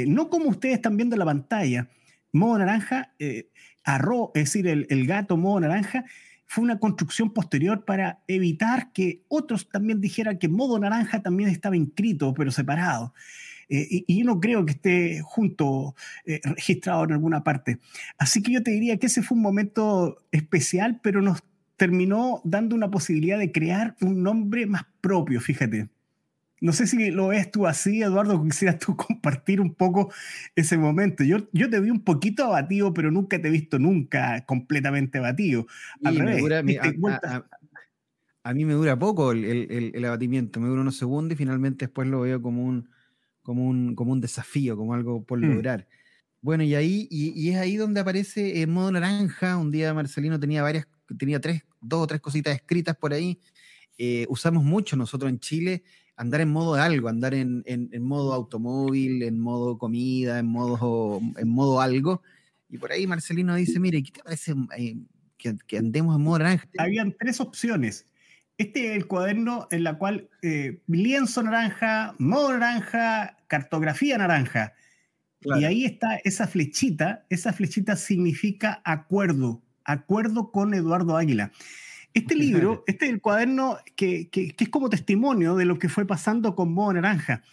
no 0.08 0.30
como 0.30 0.50
ustedes 0.50 0.76
están 0.76 0.98
viendo 0.98 1.16
en 1.16 1.20
la 1.20 1.26
pantalla, 1.26 1.90
modo 2.32 2.60
naranja 2.60 3.14
arro, 3.84 4.32
es 4.34 4.46
decir, 4.46 4.68
el, 4.68 5.08
gato 5.08 5.38
modo 5.38 5.62
naranja, 5.62 6.06
fue 6.46 6.64
una 6.64 6.80
construcción 6.80 7.34
posterior 7.34 7.84
para 7.86 8.24
evitar 8.28 8.92
que 8.94 9.24
otros 9.28 9.70
también 9.70 10.02
dijeran 10.02 10.38
que 10.38 10.48
modo 10.48 10.80
naranja 10.80 11.22
también 11.22 11.50
estaba 11.50 11.76
inscrito, 11.76 12.34
pero 12.34 12.52
separado. 12.52 13.14
Eh, 13.70 14.04
y, 14.08 14.20
yo 14.20 14.26
no 14.26 14.40
creo 14.40 14.66
que 14.66 14.74
esté 14.74 15.22
junto, 15.24 15.96
eh, 16.26 16.42
registrado 16.44 17.04
en 17.06 17.14
alguna 17.14 17.44
parte. 17.44 17.80
Así 18.18 18.42
que 18.42 18.52
yo 18.52 18.64
te 18.64 18.72
diría 18.72 18.98
que 18.98 19.08
ese 19.08 19.22
fue 19.22 19.36
un 19.36 19.44
momento 19.44 20.18
especial, 20.32 21.00
pero 21.02 21.22
nos 21.22 21.44
terminó 21.78 22.42
dando 22.44 22.76
una 22.76 22.92
posibilidad 22.92 23.38
de 23.38 23.52
crear 23.52 23.96
un 24.02 24.24
nombre 24.24 24.66
más 24.66 24.86
propio, 25.02 25.42
fíjate. 25.42 25.90
No 26.64 26.72
sé 26.72 26.88
si 26.88 27.12
lo 27.12 27.28
ves 27.28 27.52
tú 27.52 27.68
así, 27.68 28.02
Eduardo, 28.02 28.42
quisieras 28.42 28.80
tú 28.80 28.96
compartir 28.96 29.60
un 29.60 29.74
poco 29.74 30.14
ese 30.56 30.78
momento. 30.78 31.26
Yo, 31.26 31.50
yo 31.52 31.70
te 31.70 31.82
vi 31.82 31.90
un 31.90 32.06
poquito 32.06 32.46
abatido, 32.46 32.94
pero 32.94 33.12
nunca 33.12 33.42
te 33.42 33.50
he 33.50 33.52
visto 33.52 33.80
nunca 33.80 34.46
completamente 34.46 35.18
abatido. 35.18 35.68
Al 36.06 36.16
revés, 36.16 36.42
a, 38.46 38.54
mí 38.54 38.64
me 38.64 38.74
dura 38.74 38.98
poco 38.98 39.34
el, 39.34 40.06
abatimiento, 40.06 40.62
me 40.62 40.70
dura 40.70 40.82
unos 40.82 40.96
segundos 40.96 41.34
y 41.34 41.38
finalmente 41.38 41.88
después 41.88 42.08
lo 42.08 42.22
veo 42.22 42.42
como 42.42 42.64
un, 42.64 42.88
como 43.44 43.68
un, 43.68 43.96
como 43.96 44.14
un 44.14 44.22
desafío, 44.22 44.76
como 44.76 44.94
algo 44.94 45.24
por 45.24 45.40
mm. 45.40 45.44
lograr. 45.44 45.88
Bueno, 46.42 46.64
y 46.64 46.76
ahí, 46.76 47.08
y, 47.10 47.50
es 47.50 47.58
ahí 47.58 47.78
donde 47.78 48.02
aparece 48.02 48.62
en 48.62 48.70
modo 48.72 48.92
naranja. 48.92 49.58
Un 49.58 49.72
día 49.72 49.94
Marcelino 49.94 50.40
tenía 50.40 50.62
varias, 50.62 50.88
tenía 51.18 51.40
tres, 51.40 51.64
dos 51.82 52.02
o 52.02 52.08
tres 52.08 52.20
cositas 52.20 52.56
escritas 52.56 52.98
por 52.98 53.14
ahí. 53.14 53.40
Eh, 53.98 54.26
usamos 54.28 54.64
mucho 54.64 54.96
nosotros 54.96 55.30
en 55.30 55.40
Chile 55.40 55.84
andar 56.16 56.42
en 56.42 56.50
modo 56.50 56.76
de 56.76 56.82
algo, 56.82 57.08
andar 57.08 57.34
en, 57.34 57.64
en, 57.66 58.04
modo 58.04 58.34
automóvil, 58.34 59.24
en 59.24 59.40
modo 59.40 59.78
comida, 59.78 60.40
en 60.40 60.48
modo, 60.48 61.22
en 61.38 61.50
modo 61.50 61.82
algo. 61.82 62.22
Y 62.70 62.78
por 62.78 62.92
ahí 62.92 63.08
Marcelino 63.08 63.56
dice, 63.56 63.80
mire, 63.80 64.04
¿qué 64.04 64.12
te 64.12 64.24
parece 64.24 64.54
eh, 64.78 64.98
que, 65.38 65.78
andemos 65.78 66.16
en 66.16 66.22
modo 66.22 66.40
naranja? 66.40 66.68
Habían 66.78 67.16
tres 67.18 67.40
opciones. 67.40 68.08
Este 68.58 68.92
es 68.92 68.98
el 68.98 69.08
cuaderno 69.08 69.68
en 69.72 69.84
la 69.84 69.98
cual 69.98 70.30
eh, 70.42 70.80
lienzo 70.88 71.42
naranja, 71.42 72.16
modo 72.20 72.52
naranja, 72.52 73.38
cartografía 73.48 74.18
naranja. 74.18 74.74
Y 75.42 75.66
ahí 75.66 75.86
está 75.86 76.16
esa 76.24 76.48
flechita, 76.48 77.26
esa 77.30 77.52
flechita 77.52 77.96
significa 77.96 78.82
acuerdo, 78.86 79.62
acuerdo 79.84 80.52
con 80.52 80.74
Eduardo 80.74 81.18
Águila. 81.18 81.52
Este 82.14 82.36
libro, 82.36 82.84
este 82.88 83.06
es 83.06 83.12
el 83.12 83.22
cuaderno 83.22 83.78
que, 83.96 84.30
es 84.32 84.70
como 84.70 84.90
testimonio 84.90 85.56
de 85.56 85.66
lo 85.66 85.80
que 85.80 85.90
fue 85.90 86.06
pasando 86.06 86.56
con 86.56 86.74
Modo 86.74 86.94
Naranja. 86.94 87.44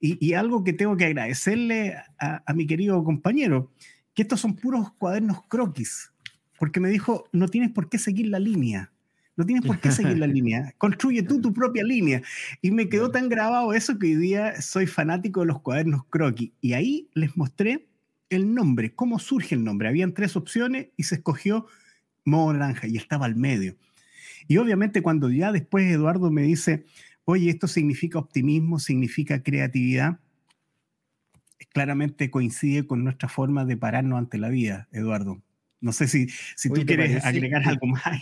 Y, 0.00 0.34
algo 0.34 0.62
que 0.62 0.72
tengo 0.72 0.96
que 0.96 1.06
agradecerle 1.06 1.96
a, 2.20 2.54
mi 2.54 2.68
querido 2.68 3.02
compañero, 3.02 3.72
que 4.14 4.22
estos 4.22 4.40
son 4.40 4.54
puros 4.54 4.92
cuadernos 4.92 5.42
croquis, 5.48 6.12
porque 6.56 6.78
me 6.78 6.88
dijo, 6.88 7.24
no 7.32 7.48
tienes 7.48 7.70
por 7.70 7.88
qué 7.88 7.98
seguir 7.98 8.28
la 8.28 8.38
línea. 8.38 8.92
No 9.38 9.46
tienes 9.46 9.64
por 9.64 9.78
qué 9.78 9.92
seguir 9.92 10.18
la 10.18 10.26
línea. 10.26 10.74
Construye 10.78 11.22
tú 11.22 11.40
tu 11.40 11.52
propia 11.52 11.84
línea. 11.84 12.22
Y 12.60 12.72
me 12.72 12.88
quedó 12.88 13.12
tan 13.12 13.28
grabado 13.28 13.72
eso 13.72 13.96
que 13.96 14.08
hoy 14.08 14.16
día 14.16 14.60
soy 14.60 14.88
fanático 14.88 15.40
de 15.40 15.46
los 15.46 15.60
cuadernos 15.60 16.04
croquis. 16.10 16.50
Y 16.60 16.72
ahí 16.72 17.08
les 17.14 17.36
mostré 17.36 17.86
el 18.30 18.52
nombre, 18.52 18.96
cómo 18.96 19.20
surge 19.20 19.54
el 19.54 19.62
nombre. 19.62 19.86
Habían 19.86 20.12
tres 20.12 20.34
opciones 20.34 20.88
y 20.96 21.04
se 21.04 21.14
escogió 21.14 21.66
Modo 22.24 22.52
Naranja 22.52 22.88
y 22.88 22.96
estaba 22.96 23.26
al 23.26 23.36
medio. 23.36 23.76
Y 24.48 24.56
obviamente 24.56 25.02
cuando 25.02 25.30
ya 25.30 25.52
después 25.52 25.88
Eduardo 25.88 26.32
me 26.32 26.42
dice, 26.42 26.84
oye, 27.24 27.48
esto 27.48 27.68
significa 27.68 28.18
optimismo, 28.18 28.80
significa 28.80 29.44
creatividad, 29.44 30.18
claramente 31.72 32.28
coincide 32.28 32.88
con 32.88 33.04
nuestra 33.04 33.28
forma 33.28 33.64
de 33.64 33.76
pararnos 33.76 34.18
ante 34.18 34.36
la 34.38 34.48
vida, 34.48 34.88
Eduardo. 34.90 35.40
No 35.80 35.92
sé 35.92 36.08
si, 36.08 36.28
si 36.56 36.68
tú 36.68 36.84
quieres 36.84 37.24
agregar 37.24 37.66
algo 37.66 37.86
más. 37.86 38.18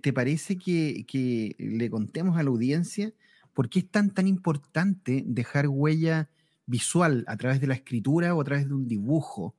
¿Te 0.00 0.12
parece 0.12 0.58
que, 0.58 1.04
que, 1.06 1.54
le 1.58 1.88
contemos 1.90 2.36
a 2.36 2.42
la 2.42 2.50
audiencia 2.50 3.12
por 3.54 3.68
qué 3.68 3.80
es 3.80 3.88
tan, 3.88 4.10
tan 4.10 4.26
importante 4.26 5.22
dejar 5.26 5.68
huella 5.68 6.28
visual 6.66 7.24
a 7.28 7.36
través 7.36 7.60
de 7.60 7.66
la 7.66 7.74
escritura 7.74 8.34
o 8.34 8.40
a 8.40 8.44
través 8.44 8.66
de 8.66 8.74
un 8.74 8.88
dibujo? 8.88 9.54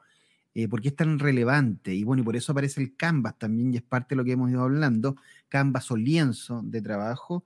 Eh, 0.55 0.67
¿Por 0.67 0.81
qué 0.81 0.89
es 0.89 0.95
tan 0.95 1.17
relevante? 1.17 1.95
Y 1.95 2.03
bueno, 2.03 2.21
y 2.21 2.25
por 2.25 2.35
eso 2.35 2.51
aparece 2.51 2.81
el 2.81 2.95
canvas 2.95 3.39
también, 3.39 3.73
y 3.73 3.77
es 3.77 3.83
parte 3.83 4.09
de 4.13 4.17
lo 4.17 4.25
que 4.25 4.33
hemos 4.33 4.51
ido 4.51 4.61
hablando, 4.61 5.15
canvas 5.49 5.89
o 5.91 5.97
lienzo 5.97 6.61
de 6.63 6.81
trabajo. 6.81 7.43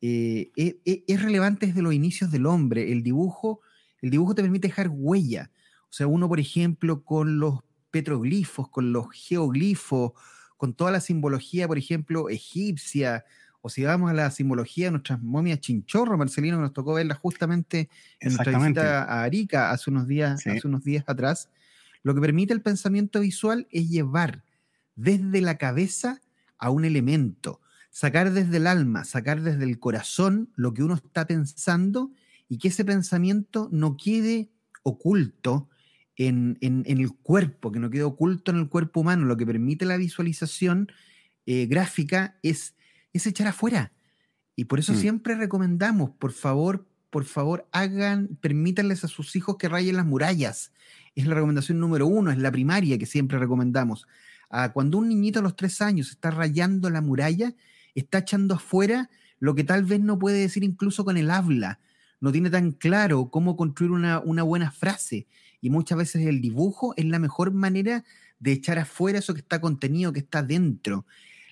Eh, 0.00 0.50
es, 0.56 0.76
es 0.84 1.22
relevante 1.22 1.66
desde 1.66 1.82
los 1.82 1.94
inicios 1.94 2.30
del 2.30 2.46
hombre. 2.46 2.92
El 2.92 3.02
dibujo, 3.02 3.60
el 4.02 4.10
dibujo 4.10 4.34
te 4.34 4.42
permite 4.42 4.68
dejar 4.68 4.88
huella. 4.90 5.50
O 5.88 5.92
sea, 5.92 6.06
uno, 6.08 6.28
por 6.28 6.40
ejemplo, 6.40 7.04
con 7.04 7.38
los 7.38 7.60
petroglifos, 7.94 8.68
con 8.70 8.92
los 8.92 9.06
geoglifos, 9.12 10.14
con 10.56 10.74
toda 10.74 10.90
la 10.90 10.98
simbología, 10.98 11.68
por 11.68 11.78
ejemplo, 11.78 12.28
egipcia, 12.28 13.24
o 13.60 13.68
si 13.68 13.84
vamos 13.84 14.10
a 14.10 14.14
la 14.14 14.32
simbología 14.32 14.86
de 14.86 14.90
nuestras 14.90 15.22
momias 15.22 15.60
chinchorro, 15.60 16.18
Marcelino, 16.18 16.56
que 16.56 16.62
nos 16.62 16.72
tocó 16.72 16.94
verla 16.94 17.14
justamente 17.14 17.88
en 18.18 18.34
nuestra 18.34 18.58
visita 18.58 19.04
a 19.04 19.22
Arica 19.22 19.70
hace 19.70 19.90
unos 19.90 20.08
días, 20.08 20.44
hace 20.44 20.66
unos 20.66 20.82
días 20.82 21.04
atrás, 21.06 21.50
lo 22.02 22.16
que 22.16 22.20
permite 22.20 22.52
el 22.52 22.62
pensamiento 22.62 23.20
visual 23.20 23.68
es 23.70 23.88
llevar 23.88 24.42
desde 24.96 25.40
la 25.40 25.56
cabeza 25.56 26.20
a 26.58 26.70
un 26.70 26.84
elemento, 26.84 27.60
sacar 27.90 28.32
desde 28.32 28.56
el 28.56 28.66
alma, 28.66 29.04
sacar 29.04 29.40
desde 29.40 29.62
el 29.62 29.78
corazón 29.78 30.50
lo 30.56 30.74
que 30.74 30.82
uno 30.82 30.94
está 30.94 31.28
pensando 31.28 32.10
y 32.48 32.58
que 32.58 32.68
ese 32.68 32.84
pensamiento 32.84 33.68
no 33.70 33.96
quede 33.96 34.50
oculto 34.82 35.68
en, 36.16 36.58
el 36.60 37.12
cuerpo, 37.12 37.72
que 37.72 37.80
no 37.80 37.90
quede 37.90 38.04
oculto 38.04 38.50
en 38.50 38.58
el 38.58 38.68
cuerpo 38.68 39.00
humano. 39.00 39.24
Lo 39.24 39.36
que 39.36 39.46
permite 39.46 39.84
la 39.84 39.96
visualización 39.96 40.90
eh, 41.46 41.66
gráfica 41.66 42.38
es, 42.42 42.74
es 43.12 43.26
echar 43.26 43.48
afuera. 43.48 43.92
Y 44.56 44.66
por 44.66 44.78
eso 44.78 44.92
mm. 44.92 44.96
siempre 44.96 45.34
recomendamos, 45.34 46.10
por 46.10 46.32
favor, 46.32 46.86
por 47.10 47.24
favor, 47.24 47.68
hagan, 47.72 48.38
permítanles 48.40 49.04
a 49.04 49.08
sus 49.08 49.36
hijos 49.36 49.56
que 49.56 49.68
rayen 49.68 49.96
las 49.96 50.06
murallas. 50.06 50.72
Es 51.14 51.26
la 51.26 51.34
recomendación 51.34 51.78
número 51.78 52.06
uno, 52.06 52.30
es 52.30 52.38
la 52.38 52.50
primaria 52.50 52.98
que 52.98 53.06
siempre 53.06 53.38
recomendamos. 53.38 54.06
Ah, 54.50 54.72
cuando 54.72 54.98
un 54.98 55.08
niñito 55.08 55.40
a 55.40 55.42
los 55.42 55.56
tres 55.56 55.80
años 55.80 56.10
está 56.10 56.30
rayando 56.30 56.90
la 56.90 57.00
muralla, 57.00 57.54
está 57.94 58.18
echando 58.18 58.54
afuera 58.54 59.10
lo 59.38 59.54
que 59.54 59.64
tal 59.64 59.84
vez 59.84 60.00
no 60.00 60.18
puede 60.18 60.38
decir 60.38 60.64
incluso 60.64 61.04
con 61.04 61.16
el 61.16 61.30
habla. 61.30 61.80
No 62.20 62.32
tiene 62.32 62.50
tan 62.50 62.72
claro 62.72 63.30
cómo 63.30 63.56
construir 63.56 63.92
una, 63.92 64.20
una 64.20 64.42
buena 64.42 64.70
frase 64.70 65.26
y 65.64 65.70
muchas 65.70 65.96
veces 65.96 66.26
el 66.26 66.42
dibujo 66.42 66.92
es 66.98 67.06
la 67.06 67.18
mejor 67.18 67.50
manera 67.50 68.04
de 68.38 68.52
echar 68.52 68.78
afuera 68.78 69.20
eso 69.20 69.32
que 69.32 69.40
está 69.40 69.62
contenido, 69.62 70.12
que 70.12 70.18
está 70.20 70.42
dentro. 70.42 71.06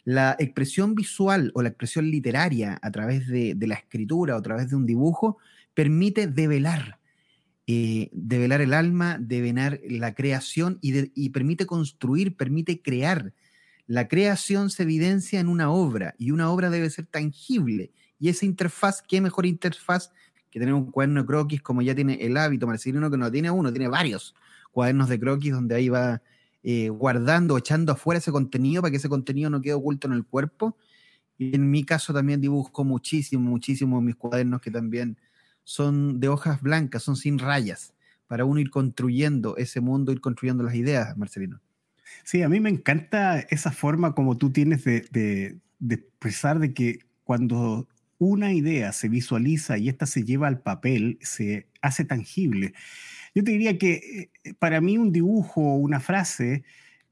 La 0.04 0.36
expresión 0.38 0.94
visual 0.94 1.50
o 1.54 1.62
la 1.62 1.70
expresión 1.70 2.10
literaria 2.10 2.78
a 2.82 2.90
través 2.90 3.26
de, 3.26 3.56
la 3.58 3.74
escritura 3.74 4.34
o 4.34 4.38
a 4.38 4.42
través 4.42 4.68
de 4.68 4.76
un 4.76 4.84
dibujo 4.84 5.38
permite 5.72 6.26
develar, 6.26 6.98
eh, 7.66 8.10
develar 8.12 8.60
el 8.60 8.74
alma, 8.74 9.16
develar 9.18 9.80
la 9.88 10.14
creación 10.14 10.78
y, 10.82 11.10
y 11.14 11.30
permite 11.30 11.64
construir, 11.64 12.36
permite 12.36 12.82
crear. 12.82 13.32
La 13.86 14.08
creación 14.08 14.68
se 14.68 14.82
evidencia 14.82 15.40
en 15.40 15.48
una 15.48 15.70
obra 15.70 16.14
y 16.18 16.32
una 16.32 16.50
obra 16.50 16.68
debe 16.68 16.90
ser 16.90 17.06
tangible. 17.06 17.92
Y 18.18 18.28
esa 18.28 18.44
interfaz, 18.44 19.00
¿qué 19.00 19.22
mejor 19.22 19.46
interfaz 19.46 20.10
que 20.52 20.60
tener 20.60 20.74
un 20.74 20.90
cuaderno 20.90 21.22
de 21.22 21.26
croquis 21.26 21.62
como 21.62 21.82
ya 21.82 21.94
tiene 21.94 22.14
el 22.20 22.36
hábito 22.36 22.66
Marcelino, 22.66 23.10
que 23.10 23.16
no 23.16 23.32
tiene 23.32 23.50
uno, 23.50 23.72
tiene 23.72 23.88
varios 23.88 24.34
cuadernos 24.70 25.08
de 25.08 25.18
croquis 25.18 25.52
donde 25.52 25.74
ahí 25.74 25.88
va 25.88 26.22
eh, 26.62 26.90
guardando, 26.90 27.56
echando 27.56 27.92
afuera 27.92 28.18
ese 28.18 28.30
contenido 28.30 28.82
para 28.82 28.90
que 28.90 28.98
ese 28.98 29.08
contenido 29.08 29.50
no 29.50 29.62
quede 29.62 29.74
oculto 29.74 30.06
en 30.06 30.12
el 30.12 30.24
cuerpo. 30.24 30.76
Y 31.38 31.56
en 31.56 31.70
mi 31.70 31.84
caso 31.84 32.12
también 32.12 32.40
dibujo 32.40 32.84
muchísimo, 32.84 33.50
muchísimo 33.50 34.00
mis 34.02 34.14
cuadernos 34.14 34.60
que 34.60 34.70
también 34.70 35.16
son 35.64 36.20
de 36.20 36.28
hojas 36.28 36.60
blancas, 36.60 37.02
son 37.02 37.16
sin 37.16 37.38
rayas, 37.38 37.94
para 38.26 38.44
uno 38.44 38.60
ir 38.60 38.70
construyendo 38.70 39.56
ese 39.56 39.80
mundo, 39.80 40.12
ir 40.12 40.20
construyendo 40.20 40.62
las 40.62 40.74
ideas, 40.74 41.16
Marcelino. 41.16 41.60
Sí, 42.24 42.42
a 42.42 42.48
mí 42.48 42.60
me 42.60 42.68
encanta 42.68 43.40
esa 43.40 43.72
forma 43.72 44.14
como 44.14 44.36
tú 44.36 44.50
tienes 44.50 44.84
de, 44.84 45.58
de 45.78 45.94
expresar 45.94 46.58
de 46.58 46.74
que 46.74 47.00
cuando 47.24 47.88
una 48.24 48.52
idea 48.52 48.92
se 48.92 49.08
visualiza 49.08 49.78
y 49.78 49.88
esta 49.88 50.06
se 50.06 50.22
lleva 50.22 50.46
al 50.46 50.60
papel, 50.60 51.18
se 51.22 51.66
hace 51.80 52.04
tangible. 52.04 52.72
Yo 53.34 53.42
te 53.42 53.50
diría 53.50 53.78
que 53.78 54.30
eh, 54.44 54.54
para 54.54 54.80
mí 54.80 54.96
un 54.96 55.10
dibujo, 55.10 55.74
una 55.74 55.98
frase, 55.98 56.62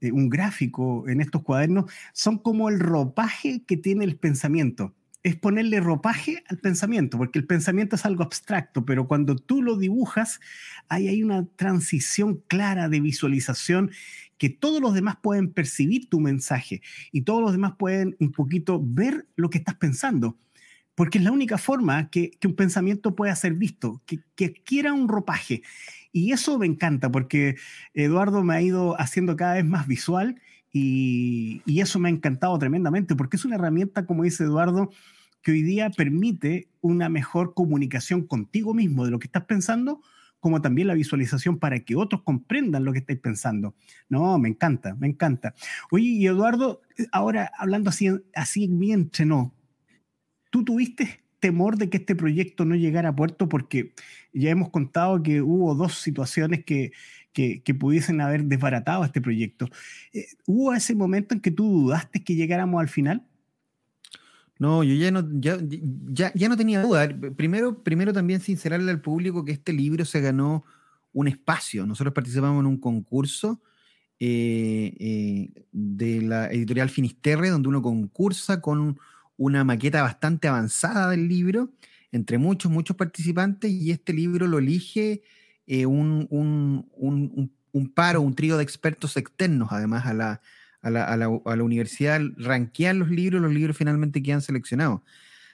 eh, 0.00 0.12
un 0.12 0.28
gráfico 0.28 1.08
en 1.08 1.20
estos 1.20 1.42
cuadernos 1.42 1.90
son 2.12 2.38
como 2.38 2.68
el 2.68 2.78
ropaje 2.78 3.64
que 3.66 3.76
tiene 3.76 4.04
el 4.04 4.16
pensamiento. 4.16 4.94
Es 5.22 5.36
ponerle 5.36 5.80
ropaje 5.80 6.44
al 6.48 6.58
pensamiento, 6.58 7.18
porque 7.18 7.40
el 7.40 7.46
pensamiento 7.46 7.96
es 7.96 8.06
algo 8.06 8.22
abstracto, 8.22 8.86
pero 8.86 9.06
cuando 9.06 9.36
tú 9.36 9.62
lo 9.62 9.76
dibujas, 9.76 10.40
ahí 10.88 11.08
hay 11.08 11.22
una 11.22 11.44
transición 11.56 12.42
clara 12.46 12.88
de 12.88 13.00
visualización 13.00 13.90
que 14.38 14.48
todos 14.48 14.80
los 14.80 14.94
demás 14.94 15.16
pueden 15.20 15.52
percibir 15.52 16.08
tu 16.08 16.20
mensaje 16.20 16.80
y 17.12 17.22
todos 17.22 17.42
los 17.42 17.52
demás 17.52 17.74
pueden 17.78 18.16
un 18.20 18.32
poquito 18.32 18.80
ver 18.82 19.26
lo 19.36 19.50
que 19.50 19.58
estás 19.58 19.74
pensando 19.74 20.38
porque 20.94 21.18
es 21.18 21.24
la 21.24 21.32
única 21.32 21.58
forma 21.58 22.10
que, 22.10 22.32
un 22.44 22.56
pensamiento 22.56 23.14
pueda 23.14 23.34
ser 23.36 23.54
visto, 23.54 24.02
que, 24.06 24.20
que 24.34 24.46
adquiera 24.46 24.92
un 24.92 25.08
ropaje. 25.08 25.62
Y 26.12 26.32
eso 26.32 26.58
me 26.58 26.66
encanta 26.66 27.10
porque 27.10 27.56
Eduardo 27.94 28.42
me 28.42 28.54
ha 28.54 28.62
ido 28.62 29.00
haciendo 29.00 29.36
cada 29.36 29.54
vez 29.54 29.64
más 29.64 29.86
visual 29.86 30.40
y, 30.72 31.80
eso 31.80 31.98
me 31.98 32.08
ha 32.08 32.12
encantado 32.12 32.58
tremendamente 32.58 33.16
porque 33.16 33.36
es 33.36 33.44
una 33.44 33.56
herramienta, 33.56 34.06
como 34.06 34.24
dice 34.24 34.44
Eduardo, 34.44 34.90
que 35.42 35.52
hoy 35.52 35.62
día 35.62 35.90
permite 35.90 36.68
una 36.80 37.08
mejor 37.08 37.54
comunicación 37.54 38.26
contigo 38.26 38.74
mismo 38.74 39.04
de 39.04 39.10
lo 39.10 39.18
que 39.18 39.26
estás 39.26 39.44
pensando, 39.44 40.02
como 40.38 40.60
también 40.62 40.88
la 40.88 40.94
visualización 40.94 41.58
para 41.58 41.80
que 41.80 41.96
otros 41.96 42.22
comprendan 42.22 42.84
lo 42.84 42.92
que 42.92 43.00
estáis 43.00 43.18
pensando. 43.20 43.74
No, 44.08 44.38
me 44.38 44.48
encanta, 44.48 44.94
me 44.94 45.06
encanta. 45.06 45.54
Oye, 45.90 46.06
y 46.06 46.26
Eduardo, 46.26 46.82
ahora 47.12 47.50
hablando 47.58 47.90
así, 47.90 48.08
así 48.34 48.66
bien 48.68 49.00
entre 49.00 49.26
no, 49.26 49.54
¿Tú 50.50 50.64
tuviste 50.64 51.22
temor 51.38 51.78
de 51.78 51.88
que 51.88 51.96
este 51.98 52.14
proyecto 52.14 52.64
no 52.64 52.74
llegara 52.74 53.10
a 53.10 53.16
puerto? 53.16 53.48
Porque 53.48 53.94
ya 54.32 54.50
hemos 54.50 54.70
contado 54.70 55.22
que 55.22 55.40
hubo 55.40 55.74
dos 55.74 55.94
situaciones 55.94 56.64
que, 56.64 56.92
que, 57.32 57.74
pudiesen 57.78 58.20
haber 58.20 58.44
desbaratado 58.44 59.04
este 59.04 59.20
proyecto. 59.20 59.68
Eh, 60.12 60.26
¿Hubo 60.46 60.74
ese 60.74 60.94
momento 60.94 61.34
en 61.34 61.40
que 61.40 61.50
tú 61.50 61.82
dudaste 61.82 62.22
que 62.22 62.34
llegáramos 62.34 62.80
al 62.80 62.88
final? 62.88 63.24
No, 64.58 64.84
yo 64.84 64.94
ya 64.94 65.10
no, 65.10 65.26
ya, 65.32 65.58
ya, 66.34 66.48
no 66.48 66.56
tenía 66.56 66.82
duda. 66.82 67.08
Primero, 67.34 67.82
primero 67.82 68.12
también 68.12 68.40
sincerarle 68.40 68.90
al 68.90 69.00
público 69.00 69.42
que 69.44 69.52
este 69.52 69.72
libro 69.72 70.04
se 70.04 70.20
ganó 70.20 70.64
un 71.14 71.28
espacio. 71.28 71.86
Nosotros 71.86 72.12
participamos 72.12 72.60
en 72.60 72.66
un 72.66 72.76
concurso 72.76 73.62
eh, 74.18 74.94
eh, 75.00 75.64
de 75.72 76.20
la 76.20 76.50
editorial 76.52 76.90
Finisterre, 76.90 77.48
donde 77.48 77.70
uno 77.70 77.80
concursa 77.80 78.60
con 78.60 78.98
una 79.40 79.64
maqueta 79.64 80.02
bastante 80.02 80.48
avanzada 80.48 81.08
del 81.08 81.26
libro, 81.26 81.70
entre 82.12 82.36
muchos, 82.36 82.70
muchos 82.70 82.94
participantes, 82.94 83.70
y 83.70 83.90
este 83.90 84.12
libro 84.12 84.46
lo 84.46 84.58
elige 84.58 85.22
eh, 85.66 85.86
un, 85.86 86.26
un, 86.28 86.86
un, 86.92 87.50
un, 87.72 87.88
paro, 87.88 88.20
un 88.20 88.34
trío 88.34 88.58
de 88.58 88.62
expertos 88.62 89.16
externos, 89.16 89.68
además, 89.72 90.04
a 90.04 90.12
la, 90.12 90.42
a 90.82 90.90
la, 90.90 91.04
a 91.04 91.16
la, 91.16 91.40
a 91.46 91.56
la 91.56 91.62
universidad, 91.62 92.20
ranquean 92.36 92.98
los 92.98 93.08
libros, 93.08 93.40
los 93.40 93.50
libros 93.50 93.78
finalmente 93.78 94.22
quedan 94.22 94.42
seleccionados. 94.42 95.00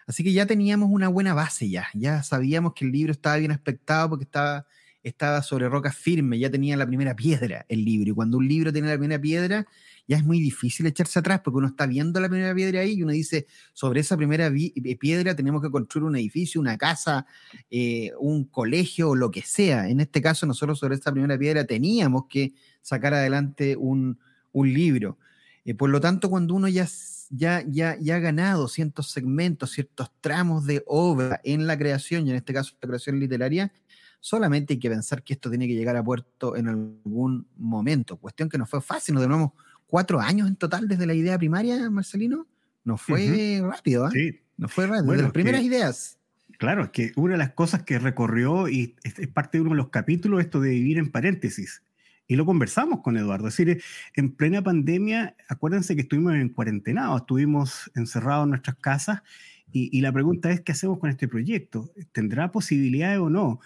Así 0.08 0.24
que 0.24 0.32
ya 0.32 0.46
teníamos 0.46 0.88
una 0.90 1.06
buena 1.06 1.32
base 1.32 1.70
ya, 1.70 1.86
ya 1.94 2.24
sabíamos 2.24 2.74
que 2.74 2.86
el 2.86 2.90
libro 2.90 3.12
estaba 3.12 3.36
bien 3.36 3.52
aspectado 3.52 4.10
porque 4.10 4.24
estaba, 4.24 4.66
estaba 5.08 5.42
sobre 5.42 5.68
roca 5.68 5.92
firme, 5.92 6.38
ya 6.38 6.50
tenía 6.50 6.76
la 6.76 6.86
primera 6.86 7.14
piedra 7.14 7.64
el 7.68 7.84
libro, 7.84 8.10
y 8.10 8.14
cuando 8.14 8.38
un 8.38 8.48
libro 8.48 8.72
tiene 8.72 8.88
la 8.88 8.98
primera 8.98 9.20
piedra, 9.20 9.66
ya 10.08 10.16
es 10.16 10.24
muy 10.24 10.40
difícil 10.40 10.86
echarse 10.86 11.18
atrás 11.18 11.40
porque 11.44 11.58
uno 11.58 11.68
está 11.68 11.86
viendo 11.86 12.20
la 12.20 12.28
primera 12.28 12.54
piedra 12.54 12.80
ahí 12.80 12.94
y 12.94 13.02
uno 13.02 13.12
dice, 13.12 13.46
sobre 13.72 14.00
esa 14.00 14.16
primera 14.16 14.46
eh, 14.46 14.96
piedra 14.96 15.34
tenemos 15.34 15.62
que 15.62 15.70
construir 15.70 16.04
un 16.04 16.16
edificio, 16.16 16.60
una 16.60 16.78
casa, 16.78 17.26
eh, 17.70 18.12
un 18.18 18.44
colegio 18.44 19.10
o 19.10 19.16
lo 19.16 19.30
que 19.30 19.42
sea. 19.42 19.88
En 19.88 20.00
este 20.00 20.22
caso, 20.22 20.46
nosotros 20.46 20.78
sobre 20.78 20.94
esa 20.94 21.12
primera 21.12 21.36
piedra 21.38 21.64
teníamos 21.64 22.26
que 22.28 22.54
sacar 22.82 23.14
adelante 23.14 23.76
un, 23.76 24.18
libro. 24.54 25.18
Eh, 25.66 25.74
por 25.74 25.90
lo 25.90 26.00
tanto, 26.00 26.30
cuando 26.30 26.54
uno 26.54 26.66
ya, 26.68 26.88
ya, 27.28 27.62
ya, 27.68 27.98
ya 28.00 28.16
ha 28.16 28.18
ganado 28.20 28.68
ciertos 28.68 29.10
segmentos, 29.10 29.72
ciertos 29.72 30.10
tramos 30.22 30.64
de 30.64 30.82
obra 30.86 31.40
en 31.44 31.66
la 31.66 31.76
creación, 31.76 32.26
y 32.26 32.30
en 32.30 32.36
este 32.36 32.54
caso 32.54 32.74
la 32.80 32.88
creación 32.88 33.20
literaria, 33.20 33.70
solamente 34.20 34.74
hay 34.74 34.78
que 34.78 34.90
pensar 34.90 35.22
que 35.22 35.34
esto 35.34 35.48
tiene 35.50 35.66
que 35.66 35.74
llegar 35.74 35.96
a 35.96 36.04
puerto 36.04 36.56
en 36.56 36.68
algún 36.68 37.46
momento. 37.56 38.16
Cuestión 38.16 38.48
que 38.48 38.58
no 38.58 38.66
fue 38.66 38.80
fácil, 38.80 39.14
nos 39.14 39.22
demoramos 39.22 39.52
cuatro 39.86 40.20
años 40.20 40.48
en 40.48 40.56
total 40.56 40.88
desde 40.88 41.06
la 41.06 41.14
idea 41.14 41.38
primaria, 41.38 41.88
Marcelino. 41.90 42.46
No 42.84 42.96
fue 42.96 43.60
rápido, 43.62 44.06
¿eh? 44.08 44.10
Sí. 44.12 44.40
No 44.56 44.68
fue 44.68 44.86
rápido, 44.86 45.12
desde 45.12 45.22
las 45.24 45.32
primeras 45.32 45.62
ideas. 45.62 46.18
Claro, 46.58 46.84
es 46.84 46.90
que 46.90 47.12
una 47.16 47.32
de 47.32 47.38
las 47.38 47.52
cosas 47.52 47.82
que 47.82 47.98
recorrió 47.98 48.68
y 48.68 48.96
es 49.02 49.28
parte 49.28 49.58
de 49.58 49.62
uno 49.62 49.70
de 49.70 49.76
los 49.76 49.90
capítulos, 49.90 50.40
esto 50.40 50.60
de 50.60 50.70
vivir 50.70 50.98
en 50.98 51.10
paréntesis. 51.10 51.82
Y 52.28 52.36
lo 52.36 52.46
conversamos 52.46 53.00
con 53.02 53.16
Eduardo. 53.16 53.48
Es 53.48 53.56
decir, 53.56 53.82
en 54.14 54.32
plena 54.32 54.62
pandemia, 54.62 55.36
acuérdense 55.48 55.94
que 55.94 56.02
estuvimos 56.02 56.34
en 56.34 56.48
cuarentena, 56.48 57.14
estuvimos 57.14 57.90
encerrados 57.94 58.44
en 58.44 58.50
nuestras 58.50 58.76
casas 58.76 59.22
y, 59.70 59.96
y, 59.96 60.00
la 60.00 60.12
pregunta 60.12 60.50
es, 60.50 60.60
¿qué 60.60 60.72
hacemos 60.72 60.98
con 60.98 61.10
este 61.10 61.28
proyecto? 61.28 61.90
¿Tendrá 62.12 62.50
posibilidades 62.50 63.18
o 63.18 63.28
no? 63.28 63.60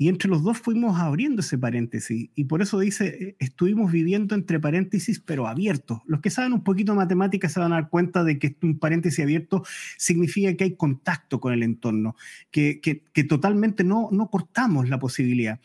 Y 0.00 0.08
entre 0.08 0.30
los 0.30 0.42
dos 0.42 0.56
fuimos 0.56 0.98
abriendo 0.98 1.42
ese 1.42 1.58
paréntesis. 1.58 2.30
Y 2.34 2.44
por 2.44 2.62
eso 2.62 2.78
dice, 2.78 3.06
eh, 3.06 3.36
estuvimos 3.38 3.92
viviendo 3.92 4.34
entre 4.34 4.58
paréntesis, 4.58 5.20
pero 5.20 5.46
abiertos. 5.46 6.00
Los 6.06 6.22
que 6.22 6.30
saben 6.30 6.54
un 6.54 6.64
poquito 6.64 6.92
de 6.92 6.96
matemáticas 6.96 7.52
se 7.52 7.60
van 7.60 7.72
a 7.72 7.74
dar 7.74 7.90
cuenta 7.90 8.24
de 8.24 8.38
que 8.38 8.56
un 8.62 8.78
paréntesis 8.78 9.22
abierto 9.22 9.62
significa 9.98 10.54
que 10.54 10.64
hay 10.64 10.74
contacto 10.74 11.38
con 11.38 11.52
el 11.52 11.62
entorno, 11.62 12.16
que, 12.50 12.80
que, 12.80 13.04
que 13.12 13.24
totalmente 13.24 13.84
no, 13.84 14.08
no 14.10 14.30
cortamos 14.30 14.88
la 14.88 14.98
posibilidad. 14.98 15.60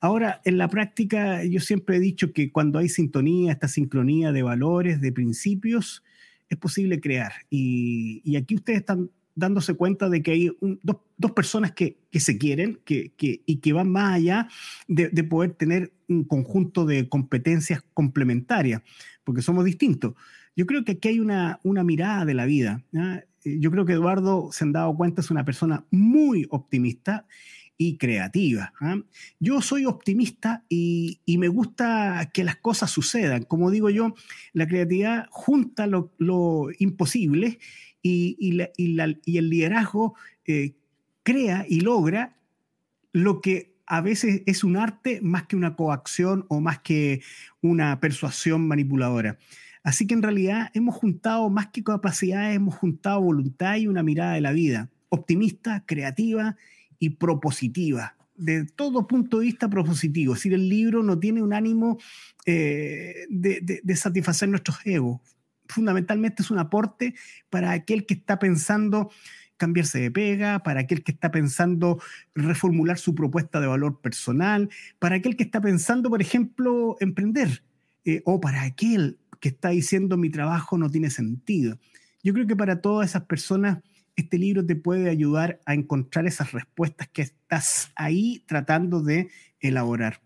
Ahora, 0.00 0.42
en 0.44 0.58
la 0.58 0.68
práctica, 0.68 1.42
yo 1.44 1.60
siempre 1.60 1.96
he 1.96 2.00
dicho 2.00 2.34
que 2.34 2.52
cuando 2.52 2.78
hay 2.78 2.90
sintonía, 2.90 3.52
esta 3.52 3.68
sincronía 3.68 4.32
de 4.32 4.42
valores, 4.42 5.00
de 5.00 5.12
principios, 5.12 6.04
es 6.50 6.58
posible 6.58 7.00
crear. 7.00 7.32
Y, 7.48 8.20
y 8.22 8.36
aquí 8.36 8.54
ustedes 8.54 8.80
están 8.80 9.08
dándose 9.38 9.74
cuenta 9.74 10.08
de 10.08 10.22
que 10.22 10.32
hay 10.32 10.50
dos, 10.82 11.32
personas 11.32 11.72
que, 11.72 11.96
se 12.12 12.38
quieren 12.38 12.80
que, 12.84 13.12
y 13.18 13.56
que 13.56 13.72
van 13.72 13.88
más 13.88 14.14
allá 14.14 14.48
de, 14.88 15.24
poder 15.24 15.52
tener 15.52 15.92
un 16.08 16.24
conjunto 16.24 16.84
de 16.84 17.08
competencias 17.08 17.84
complementarias, 17.94 18.82
porque 19.22 19.42
somos 19.42 19.64
distintos. 19.64 20.14
Yo 20.56 20.66
creo 20.66 20.84
que 20.84 20.92
aquí 20.92 21.08
hay 21.08 21.20
una, 21.20 21.60
una 21.62 21.84
mirada 21.84 22.24
de 22.24 22.34
la 22.34 22.46
vida. 22.46 22.82
Yo 23.44 23.70
creo 23.70 23.84
que 23.84 23.92
Eduardo, 23.92 24.50
se 24.50 24.64
han 24.64 24.72
dado 24.72 24.96
cuenta, 24.96 25.20
es 25.20 25.30
una 25.30 25.44
persona 25.44 25.84
muy 25.92 26.46
optimista 26.50 27.24
y 27.76 27.96
creativa. 27.96 28.72
Yo 29.38 29.62
soy 29.62 29.86
optimista 29.86 30.64
y, 30.68 31.20
me 31.38 31.46
gusta 31.46 32.28
que 32.34 32.42
las 32.42 32.56
cosas 32.56 32.90
sucedan. 32.90 33.44
Como 33.44 33.70
digo 33.70 33.88
yo, 33.88 34.14
la 34.52 34.66
creatividad 34.66 35.28
junta 35.30 35.86
lo, 35.86 36.12
lo 36.18 36.70
imposible 36.80 37.60
y, 38.02 38.60
el 38.60 39.50
liderazgo 39.50 40.14
eh, 40.46 40.74
crea 41.22 41.64
y 41.68 41.80
logra 41.80 42.36
lo 43.12 43.40
que 43.40 43.74
a 43.86 44.00
veces 44.00 44.42
es 44.46 44.64
un 44.64 44.76
arte 44.76 45.20
más 45.22 45.46
que 45.46 45.56
una 45.56 45.74
coacción 45.74 46.44
o 46.48 46.60
más 46.60 46.80
que 46.80 47.22
una 47.62 48.00
persuasión 48.00 48.68
manipuladora. 48.68 49.38
Así 49.82 50.06
que 50.06 50.14
en 50.14 50.22
realidad 50.22 50.70
hemos 50.74 50.94
juntado 50.94 51.48
más 51.48 51.68
que 51.68 51.82
capacidades, 51.82 52.56
hemos 52.56 52.74
juntado 52.74 53.22
voluntad 53.22 53.76
y 53.76 53.86
una 53.86 54.02
mirada 54.02 54.34
de 54.34 54.42
la 54.42 54.52
vida, 54.52 54.90
optimista, 55.08 55.84
creativa 55.86 56.56
y 56.98 57.10
propositiva, 57.10 58.16
de 58.36 58.66
todo 58.66 59.06
punto 59.06 59.38
de 59.38 59.46
vista 59.46 59.70
propositivo. 59.70 60.34
Es 60.34 60.40
decir, 60.40 60.52
el 60.52 60.68
libro 60.68 61.02
no 61.02 61.18
tiene 61.18 61.42
un 61.42 61.54
ánimo 61.54 61.98
eh, 62.44 63.26
de 63.30 63.96
satisfacer 63.96 64.50
nuestros 64.50 64.78
egos, 64.84 65.20
fundamentalmente 65.68 66.42
es 66.42 66.50
un 66.50 66.58
aporte 66.58 67.14
para 67.50 67.72
aquel 67.72 68.06
que 68.06 68.14
está 68.14 68.38
pensando 68.38 69.10
cambiarse 69.56 69.98
de 69.98 70.10
pega, 70.10 70.60
para 70.62 70.80
aquel 70.80 71.02
que 71.02 71.12
está 71.12 71.30
pensando 71.30 72.00
reformular 72.34 72.98
su 72.98 73.14
propuesta 73.14 73.60
de 73.60 73.66
valor 73.66 74.00
personal, 74.00 74.70
para 74.98 75.16
aquel 75.16 75.36
que 75.36 75.42
está 75.42 75.60
pensando, 75.60 76.08
por 76.08 76.22
ejemplo, 76.22 76.96
emprender, 77.00 77.62
eh, 78.04 78.22
o 78.24 78.40
para 78.40 78.62
aquel 78.62 79.18
que 79.40 79.50
está 79.50 79.70
diciendo 79.70 80.16
mi 80.16 80.30
trabajo 80.30 80.78
no 80.78 80.88
tiene 80.90 81.10
sentido. 81.10 81.78
Yo 82.22 82.32
creo 82.32 82.46
que 82.46 82.56
para 82.56 82.80
todas 82.80 83.10
esas 83.10 83.24
personas 83.24 83.78
este 84.16 84.36
libro 84.36 84.66
te 84.66 84.74
puede 84.74 85.10
ayudar 85.10 85.60
a 85.64 85.74
encontrar 85.74 86.26
esas 86.26 86.50
respuestas 86.50 87.08
que 87.08 87.22
estás 87.22 87.92
ahí 87.94 88.42
tratando 88.46 89.00
de 89.00 89.28
elaborar. 89.60 90.20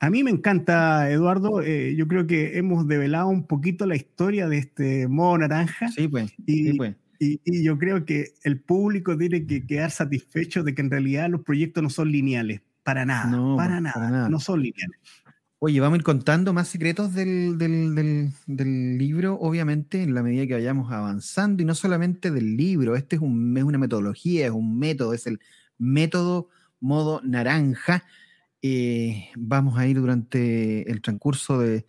A 0.00 0.10
mí 0.10 0.22
me 0.22 0.30
encanta, 0.30 1.10
Eduardo. 1.10 1.60
Eh, 1.60 1.94
yo 1.96 2.06
creo 2.06 2.26
que 2.26 2.56
hemos 2.58 2.86
develado 2.86 3.28
un 3.28 3.46
poquito 3.46 3.84
la 3.86 3.96
historia 3.96 4.48
de 4.48 4.58
este 4.58 5.08
modo 5.08 5.38
naranja. 5.38 5.88
Sí, 5.88 6.06
pues. 6.06 6.32
Y, 6.46 6.74
pues. 6.74 6.94
Y, 7.18 7.64
yo 7.64 7.78
creo 7.78 8.04
que 8.04 8.34
el 8.44 8.60
público 8.60 9.18
tiene 9.18 9.44
que 9.44 9.66
quedar 9.66 9.90
satisfecho 9.90 10.62
de 10.62 10.74
que 10.74 10.82
en 10.82 10.90
realidad 10.90 11.28
los 11.28 11.42
proyectos 11.42 11.82
no 11.82 11.90
son 11.90 12.12
lineales. 12.12 12.60
Para 12.84 13.04
nada. 13.04 13.26
No, 13.26 13.56
para, 13.56 13.80
pues, 13.80 13.82
nada, 13.82 14.10
nada. 14.10 14.28
No 14.28 14.38
son 14.38 14.62
lineales. 14.62 14.98
Oye, 15.60 15.80
vamos 15.80 15.96
a 15.96 15.98
ir 15.98 16.04
contando 16.04 16.52
más 16.52 16.68
secretos 16.68 17.12
del, 17.14 17.58
del, 17.58 18.32
del, 18.46 18.96
libro, 18.96 19.34
obviamente, 19.40 20.04
en 20.04 20.14
la 20.14 20.22
medida 20.22 20.46
que 20.46 20.54
vayamos 20.54 20.92
avanzando, 20.92 21.60
y 21.60 21.66
no 21.66 21.74
solamente 21.74 22.30
del 22.30 22.56
libro, 22.56 22.94
este 22.94 23.16
es, 23.16 23.22
un, 23.22 23.58
es 23.58 23.64
una 23.64 23.76
metodología, 23.76 24.46
es 24.46 24.52
un 24.52 24.78
método, 24.78 25.14
es 25.14 25.26
el 25.26 25.40
método 25.76 26.48
modo 26.78 27.20
naranja, 27.24 28.04
eh, 28.62 29.28
vamos 29.36 29.78
a 29.78 29.86
ir 29.86 30.00
durante 30.00 30.90
el 30.90 31.00
transcurso 31.00 31.58
de 31.58 31.86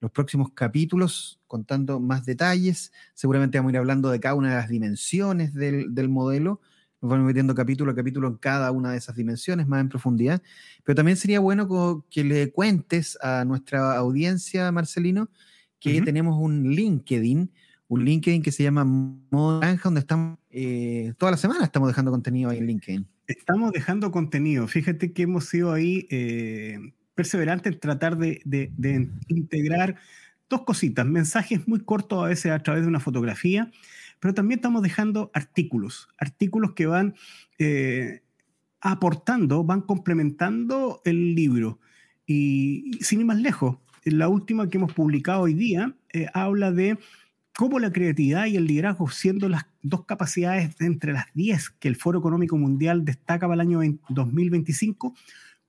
los 0.00 0.10
próximos 0.10 0.50
capítulos 0.52 1.40
contando 1.46 2.00
más 2.00 2.24
detalles. 2.24 2.92
Seguramente 3.14 3.58
vamos 3.58 3.70
a 3.70 3.72
ir 3.74 3.78
hablando 3.78 4.10
de 4.10 4.20
cada 4.20 4.34
una 4.34 4.50
de 4.50 4.54
las 4.56 4.68
dimensiones 4.68 5.54
del, 5.54 5.94
del 5.94 6.08
modelo. 6.08 6.60
Nos 7.00 7.10
vamos 7.10 7.26
metiendo 7.26 7.54
capítulo 7.54 7.92
a 7.92 7.94
capítulo 7.94 8.28
en 8.28 8.36
cada 8.36 8.70
una 8.72 8.92
de 8.92 8.98
esas 8.98 9.16
dimensiones 9.16 9.66
más 9.66 9.80
en 9.80 9.88
profundidad. 9.88 10.42
Pero 10.84 10.96
también 10.96 11.16
sería 11.16 11.40
bueno 11.40 12.04
que 12.10 12.24
le 12.24 12.52
cuentes 12.52 13.18
a 13.22 13.44
nuestra 13.44 13.96
audiencia, 13.96 14.70
Marcelino, 14.72 15.30
que 15.78 16.02
tenemos 16.02 16.38
un 16.38 16.70
LinkedIn, 16.70 17.50
un 17.88 18.04
LinkedIn 18.04 18.42
que 18.42 18.52
se 18.52 18.62
llama 18.62 18.84
Modo 18.84 19.60
Naranja, 19.60 19.84
donde 19.84 20.00
estamos 20.00 20.38
eh, 20.50 21.14
toda 21.16 21.32
la 21.32 21.38
semana 21.38 21.64
estamos 21.64 21.88
dejando 21.88 22.10
contenido 22.10 22.50
ahí 22.50 22.58
en 22.58 22.66
LinkedIn. 22.66 23.08
Estamos 23.30 23.70
dejando 23.70 24.10
contenido. 24.10 24.66
Fíjate 24.66 25.12
que 25.12 25.22
hemos 25.22 25.44
sido 25.44 25.72
ahí 25.72 26.08
eh, 26.10 26.80
perseverantes 27.14 27.72
en 27.72 27.78
tratar 27.78 28.16
de, 28.18 28.42
integrar 29.28 29.94
dos 30.48 30.62
cositas, 30.62 31.06
mensajes 31.06 31.68
muy 31.68 31.78
cortos 31.78 32.24
a 32.24 32.26
veces 32.26 32.50
a 32.50 32.58
través 32.60 32.82
de 32.82 32.88
una 32.88 32.98
fotografía, 32.98 33.70
pero 34.18 34.34
también 34.34 34.58
estamos 34.58 34.82
dejando 34.82 35.30
artículos, 35.32 36.08
artículos 36.18 36.72
que 36.72 36.86
van 36.86 37.14
eh, 37.60 38.22
aportando, 38.80 39.62
van 39.62 39.82
complementando 39.82 41.00
el 41.04 41.36
libro. 41.36 41.78
Y, 42.26 42.98
sin 43.00 43.20
ir 43.20 43.26
más 43.26 43.38
lejos, 43.38 43.78
la 44.02 44.26
última 44.26 44.68
que 44.68 44.78
hemos 44.78 44.92
publicado 44.92 45.42
hoy 45.42 45.54
día 45.54 45.94
eh, 46.12 46.26
habla 46.34 46.72
de 46.72 46.98
cómo 47.60 47.78
la 47.78 47.92
creatividad 47.92 48.46
y 48.46 48.56
el 48.56 48.66
liderazgo, 48.66 49.10
siendo 49.10 49.46
las 49.46 49.66
dos 49.82 50.06
capacidades 50.06 50.74
entre 50.80 51.12
las 51.12 51.26
10 51.34 51.68
que 51.78 51.88
el 51.88 51.96
Foro 51.96 52.18
Económico 52.18 52.56
Mundial 52.56 53.04
destaca 53.04 53.46
para 53.46 53.52
el 53.52 53.68
año 53.68 53.80
2025, 54.08 55.14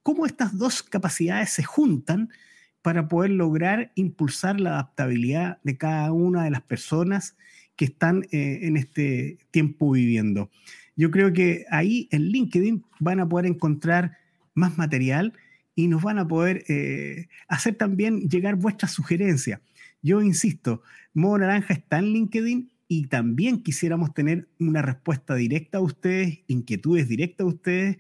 cómo 0.01 0.25
estas 0.25 0.58
dos 0.58 0.84
capacidades 0.84 1.49
se 1.49 1.63
juntan 1.63 2.30
para 2.82 3.10
poder 3.10 3.32
lograr 3.32 3.91
impulsar 3.95 4.62
la 4.62 4.69
adaptabilidad 4.69 5.60
de 5.63 5.75
cada 5.75 6.13
una 6.13 6.45
de 6.45 6.51
las 6.51 6.62
personas 6.62 7.36
que 7.75 7.84
están 7.84 8.23
eh, 8.32 8.60
en 8.62 8.77
este 8.77 9.39
tiempo 9.51 9.91
viviendo. 9.91 10.49
Yo 10.95 11.12
creo 11.12 11.34
que 11.34 11.65
ahí 11.71 12.08
en 12.12 12.30
LinkedIn 12.30 12.86
van 13.01 13.19
a 13.19 13.27
poder 13.27 13.47
encontrar 13.47 14.17
más 14.54 14.77
material 14.77 15.34
y 15.75 15.89
nos 15.89 16.01
van 16.01 16.19
a 16.19 16.27
poder 16.27 16.63
eh, 16.69 17.27
hacer 17.49 17.75
también 17.75 18.30
llegar 18.30 18.56
vuestras 18.56 18.93
sugerencias. 18.93 19.60
Yo 20.02 20.22
insisto, 20.22 20.82
Modo 21.14 21.40
Naranja 21.40 21.74
está 21.74 22.00
en 22.00 22.14
LinkedIn 22.14 22.72
y 22.88 23.08
también 23.08 23.62
quisiéramos 23.64 24.14
tener 24.14 24.48
una 24.60 24.82
respuesta 24.82 25.36
directa 25.36 25.78
a 25.78 25.82
ustedes, 25.82 26.40
inquietudes 26.48 27.08
directas 27.08 27.46
a 27.46 27.50
ustedes 27.50 27.98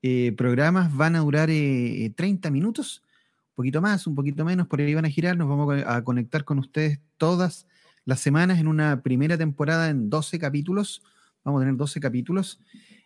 eh, 0.03 0.33
programas 0.37 0.95
van 0.95 1.17
a 1.17 1.21
durar 1.21 1.49
30 1.49 2.49
eh, 2.49 2.51
minutos, 2.51 3.05
un 3.51 3.57
poquito 3.57 3.81
más, 3.81 4.07
un 4.07 4.15
poquito 4.15 4.45
menos, 4.45 4.67
por 4.67 4.81
ahí 4.81 4.95
van 4.95 5.05
a 5.05 5.11
girar, 5.11 5.37
nos 5.37 5.49
vamos 5.49 5.83
a 5.87 6.03
conectar 6.03 6.45
con 6.45 6.59
ustedes 6.59 6.99
todas 7.19 7.67
las 8.05 8.21
semanas 8.21 8.59
en 8.59 8.69
una 8.69 9.03
primera 9.03 9.39
temporada 9.39 9.91
en 9.91 10.11
12 10.11 10.39
capítulos. 10.39 11.03
Vamos 11.45 11.61
a 11.61 11.63
tener 11.65 11.77
12 11.77 12.01
capítulos 12.01 12.61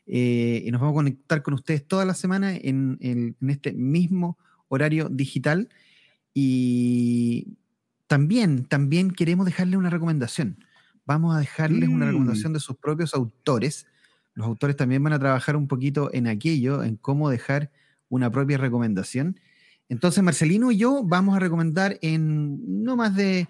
eh, 0.06 0.62
y 0.64 0.70
nos 0.70 0.80
vamos 0.80 0.94
a 0.94 0.96
conectar 0.96 1.42
con 1.42 1.54
ustedes 1.54 1.86
toda 1.86 2.04
la 2.04 2.14
semana 2.14 2.54
en, 2.54 2.98
en, 3.00 3.36
este 3.48 3.72
mismo 3.72 4.38
horario 4.68 5.08
digital. 5.08 5.68
Y 6.34 7.56
también, 8.06 8.64
también 8.64 9.10
queremos 9.10 9.46
dejarle 9.46 9.76
una 9.76 9.90
recomendación 9.90 10.58
vamos 11.06 11.34
a 11.34 11.38
dejarles 11.38 11.88
una 11.88 12.04
Mm. 12.04 12.08
recomendación 12.08 12.52
de 12.52 12.60
sus 12.60 12.76
propios 12.76 13.14
autores. 13.14 13.86
Los 14.34 14.46
autores 14.46 14.76
también 14.76 15.02
van 15.02 15.14
a 15.14 15.18
trabajar 15.18 15.56
un 15.56 15.68
poquito 15.68 16.10
en 16.12 16.26
aquello, 16.26 16.82
en 16.82 16.96
cómo 16.96 17.30
dejar 17.30 17.70
una 18.08 18.30
propia 18.30 18.58
recomendación. 18.58 19.40
Entonces, 19.88 20.22
Marcelino 20.22 20.72
y 20.72 20.78
yo 20.78 21.02
vamos 21.04 21.36
a 21.36 21.40
recomendar 21.40 21.96
en 22.02 22.84
no 22.84 22.96
más 22.96 23.14
de 23.14 23.48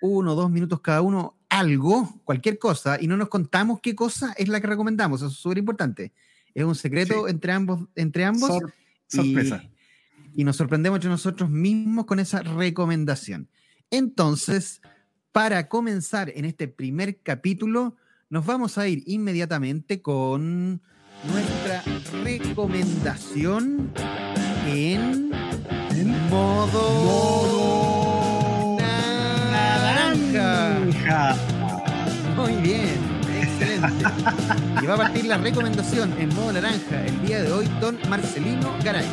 uno 0.00 0.32
o 0.32 0.34
dos 0.34 0.50
minutos 0.50 0.80
cada 0.80 1.02
uno 1.02 1.36
algo, 1.48 2.20
cualquier 2.24 2.58
cosa, 2.58 2.98
y 3.00 3.06
no 3.06 3.16
nos 3.16 3.28
contamos 3.28 3.80
qué 3.80 3.94
cosa 3.94 4.32
es 4.36 4.48
la 4.48 4.60
que 4.60 4.66
recomendamos. 4.66 5.20
Eso 5.20 5.28
es 5.30 5.36
súper 5.36 5.58
importante. 5.58 6.12
Es 6.54 6.64
un 6.64 6.74
secreto 6.74 7.24
Sí. 7.26 7.30
entre 7.30 7.52
ambos, 7.52 7.80
entre 7.94 8.24
ambos 8.24 8.48
Sor- 8.48 8.72
sorpresa. 9.08 9.62
y, 10.34 10.40
y 10.40 10.44
nos 10.44 10.56
sorprendemos 10.56 10.96
entre 10.96 11.10
nosotros 11.10 11.48
mismos 11.50 12.06
con 12.06 12.18
esa 12.18 12.42
recomendación. 12.42 13.48
Entonces, 13.90 14.80
para 15.32 15.68
comenzar 15.68 16.30
en 16.34 16.44
este 16.46 16.66
primer 16.68 17.20
capítulo, 17.22 17.96
nos 18.28 18.44
vamos 18.44 18.76
a 18.78 18.88
ir 18.88 19.02
inmediatamente 19.06 20.02
con 20.02 20.82
nuestra 21.32 21.82
recomendación 22.24 23.92
en 24.66 25.30
modo 26.28 27.55
Muy 32.36 32.54
bien, 32.56 32.98
excelente. 33.40 34.04
Y 34.82 34.86
va 34.86 34.94
a 34.94 34.96
partir 34.98 35.24
la 35.24 35.38
recomendación 35.38 36.12
en 36.18 36.28
modo 36.34 36.52
naranja 36.52 37.04
el 37.06 37.26
día 37.26 37.42
de 37.42 37.50
hoy, 37.50 37.66
don 37.80 37.96
Marcelino 38.10 38.76
Garay. 38.84 39.06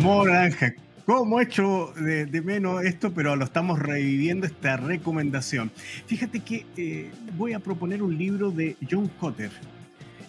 Modo 0.00 0.26
naranja. 0.26 0.74
¿Cómo 1.06 1.40
he 1.40 1.44
hecho 1.44 1.92
de, 1.96 2.26
de 2.26 2.42
menos 2.42 2.84
esto? 2.84 3.12
Pero 3.12 3.36
lo 3.36 3.44
estamos 3.44 3.78
reviviendo 3.78 4.46
esta 4.46 4.76
recomendación. 4.76 5.70
Fíjate 6.06 6.40
que 6.40 6.66
eh, 6.76 7.10
voy 7.36 7.52
a 7.52 7.60
proponer 7.60 8.02
un 8.02 8.16
libro 8.16 8.50
de 8.50 8.76
John 8.88 9.08
Cotter. 9.20 9.50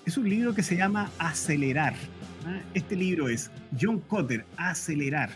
Es 0.06 0.18
un 0.18 0.28
libro 0.28 0.54
que 0.54 0.64
se 0.64 0.76
llama 0.76 1.10
Acelerar. 1.18 1.94
¿ah? 2.46 2.60
Este 2.74 2.96
libro 2.96 3.30
es 3.30 3.50
John 3.80 4.00
Cotter, 4.00 4.46
Acelerar. 4.58 5.30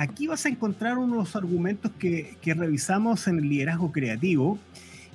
Aquí 0.00 0.26
vas 0.26 0.46
a 0.46 0.48
encontrar 0.48 0.96
unos 0.96 1.36
argumentos 1.36 1.92
que, 1.98 2.34
que 2.40 2.54
revisamos 2.54 3.28
en 3.28 3.38
el 3.38 3.50
liderazgo 3.50 3.92
creativo 3.92 4.58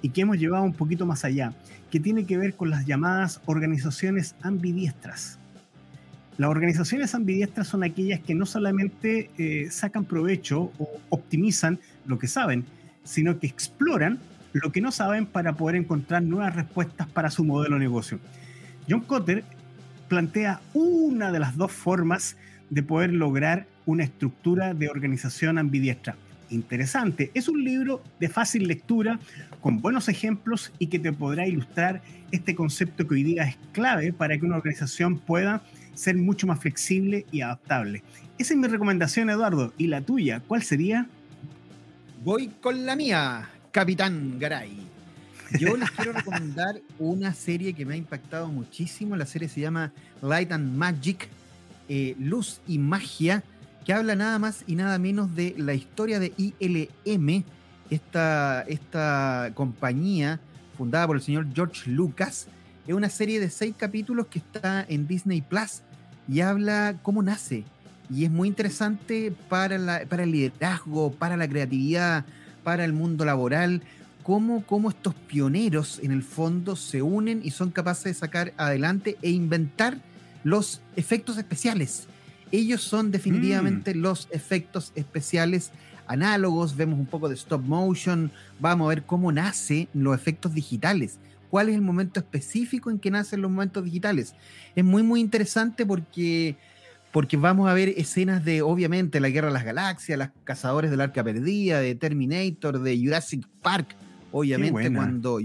y 0.03 0.09
que 0.09 0.21
hemos 0.21 0.37
llevado 0.37 0.63
un 0.63 0.73
poquito 0.73 1.07
más 1.07 1.25
allá, 1.25 1.53
que 1.89 1.99
tiene 1.99 2.27
que 2.27 2.37
ver 2.37 2.53
con 2.53 2.69
las 2.69 2.85
llamadas 2.85 3.41
organizaciones 3.47 4.35
ambidiestras. 4.43 5.39
Las 6.37 6.51
organizaciones 6.51 7.15
ambidiestras 7.15 7.67
son 7.67 7.83
aquellas 7.83 8.19
que 8.19 8.35
no 8.35 8.45
solamente 8.45 9.31
eh, 9.39 9.71
sacan 9.71 10.05
provecho 10.05 10.71
o 10.77 10.87
optimizan 11.09 11.79
lo 12.05 12.19
que 12.19 12.27
saben, 12.27 12.63
sino 13.03 13.39
que 13.39 13.47
exploran 13.47 14.19
lo 14.53 14.71
que 14.71 14.81
no 14.81 14.91
saben 14.91 15.25
para 15.25 15.53
poder 15.53 15.77
encontrar 15.77 16.21
nuevas 16.21 16.55
respuestas 16.55 17.07
para 17.07 17.31
su 17.31 17.43
modelo 17.43 17.77
de 17.77 17.79
negocio. 17.79 18.19
John 18.87 19.01
Cotter 19.01 19.43
plantea 20.09 20.61
una 20.75 21.31
de 21.31 21.39
las 21.39 21.57
dos 21.57 21.71
formas 21.71 22.37
de 22.69 22.83
poder 22.83 23.13
lograr 23.13 23.67
una 23.85 24.03
estructura 24.03 24.73
de 24.73 24.89
organización 24.89 25.57
ambidiestra. 25.57 26.15
Interesante, 26.49 27.31
es 27.33 27.47
un 27.47 27.63
libro 27.63 28.03
de 28.19 28.29
fácil 28.29 28.67
lectura, 28.67 29.19
con 29.61 29.81
buenos 29.81 30.09
ejemplos 30.09 30.71
y 30.77 30.87
que 30.87 30.99
te 30.99 31.11
podrá 31.11 31.47
ilustrar 31.47 32.01
este 32.31 32.53
concepto 32.53 33.07
que 33.07 33.15
hoy 33.15 33.23
día 33.23 33.43
es 33.43 33.57
clave 33.71 34.13
para 34.13 34.37
que 34.37 34.45
una 34.45 34.57
organización 34.57 35.17
pueda 35.17 35.63
ser 35.95 36.15
mucho 36.17 36.45
más 36.45 36.59
flexible 36.59 37.25
y 37.31 37.41
adaptable. 37.41 38.03
Esa 38.37 38.53
es 38.53 38.59
mi 38.59 38.67
recomendación, 38.67 39.29
Eduardo. 39.29 39.73
¿Y 39.77 39.87
la 39.87 40.01
tuya? 40.01 40.41
¿Cuál 40.45 40.61
sería? 40.61 41.07
Voy 42.23 42.49
con 42.61 42.85
la 42.85 42.95
mía, 42.95 43.49
Capitán 43.71 44.37
Garay. 44.37 44.85
Yo 45.59 45.77
les 45.77 45.89
quiero 45.91 46.11
recomendar 46.13 46.81
una 46.99 47.33
serie 47.33 47.73
que 47.73 47.85
me 47.85 47.93
ha 47.93 47.97
impactado 47.97 48.49
muchísimo. 48.49 49.15
La 49.15 49.25
serie 49.25 49.47
se 49.47 49.61
llama 49.61 49.93
Light 50.21 50.51
and 50.51 50.75
Magic, 50.75 51.29
eh, 51.89 52.15
Luz 52.19 52.61
y 52.67 52.79
Magia, 52.79 53.43
que 53.85 53.93
habla 53.93 54.15
nada 54.15 54.39
más 54.39 54.63
y 54.67 54.75
nada 54.75 54.97
menos 54.97 55.35
de 55.35 55.55
la 55.57 55.73
historia 55.73 56.19
de 56.19 56.33
ILM, 56.37 57.43
esta, 57.89 58.61
esta 58.63 59.51
compañía 59.53 60.39
fundada 60.75 61.07
por 61.07 61.15
el 61.15 61.21
señor 61.21 61.47
George 61.53 61.89
Lucas. 61.89 62.47
Es 62.87 62.93
una 62.93 63.09
serie 63.09 63.39
de 63.39 63.49
seis 63.49 63.75
capítulos 63.77 64.27
que 64.27 64.39
está 64.39 64.85
en 64.87 65.07
Disney 65.07 65.41
Plus 65.41 65.81
y 66.27 66.41
habla 66.41 66.97
cómo 67.01 67.21
nace. 67.23 67.63
Y 68.09 68.25
es 68.25 68.31
muy 68.31 68.47
interesante 68.47 69.33
para, 69.49 69.77
la, 69.77 70.05
para 70.07 70.23
el 70.23 70.31
liderazgo, 70.31 71.11
para 71.11 71.37
la 71.37 71.47
creatividad, 71.47 72.25
para 72.63 72.85
el 72.85 72.93
mundo 72.93 73.25
laboral, 73.25 73.81
cómo, 74.23 74.65
cómo 74.65 74.89
estos 74.89 75.13
pioneros 75.13 75.99
en 76.03 76.11
el 76.11 76.23
fondo 76.23 76.75
se 76.75 77.01
unen 77.01 77.41
y 77.43 77.51
son 77.51 77.71
capaces 77.71 78.05
de 78.05 78.13
sacar 78.15 78.53
adelante 78.57 79.17
e 79.21 79.29
inventar 79.29 79.99
los 80.45 80.83
efectos 80.95 81.37
especiales. 81.39 82.07
Ellos 82.51 82.83
son 82.83 83.11
definitivamente 83.11 83.95
mm. 83.95 83.97
los 83.97 84.29
efectos 84.31 84.93
especiales 84.95 85.71
análogos, 86.07 86.77
vemos 86.77 86.99
un 86.99 87.07
poco 87.07 87.27
de 87.27 87.33
stop 87.33 87.63
motion, 87.63 88.31
vamos 88.59 88.85
a 88.85 88.89
ver 88.89 89.03
cómo 89.03 89.31
nacen 89.31 89.89
los 89.95 90.15
efectos 90.15 90.53
digitales, 90.53 91.17
cuál 91.49 91.69
es 91.69 91.75
el 91.75 91.81
momento 91.81 92.19
específico 92.19 92.91
en 92.91 92.99
que 92.99 93.09
nacen 93.09 93.41
los 93.41 93.49
momentos 93.49 93.83
digitales. 93.83 94.35
Es 94.75 94.85
muy, 94.85 95.01
muy 95.01 95.19
interesante 95.19 95.83
porque, 95.83 96.55
porque 97.11 97.37
vamos 97.37 97.67
a 97.67 97.73
ver 97.73 97.89
escenas 97.97 98.45
de, 98.45 98.61
obviamente, 98.61 99.19
la 99.19 99.29
Guerra 99.29 99.47
de 99.47 99.53
las 99.53 99.65
Galaxias, 99.65 100.19
las 100.19 100.29
Cazadores 100.43 100.91
del 100.91 101.01
Arca 101.01 101.23
Perdida, 101.23 101.79
de 101.79 101.95
Terminator, 101.95 102.79
de 102.79 102.99
Jurassic 102.99 103.47
Park, 103.63 103.95
obviamente 104.31 104.93
cuando, 104.93 105.39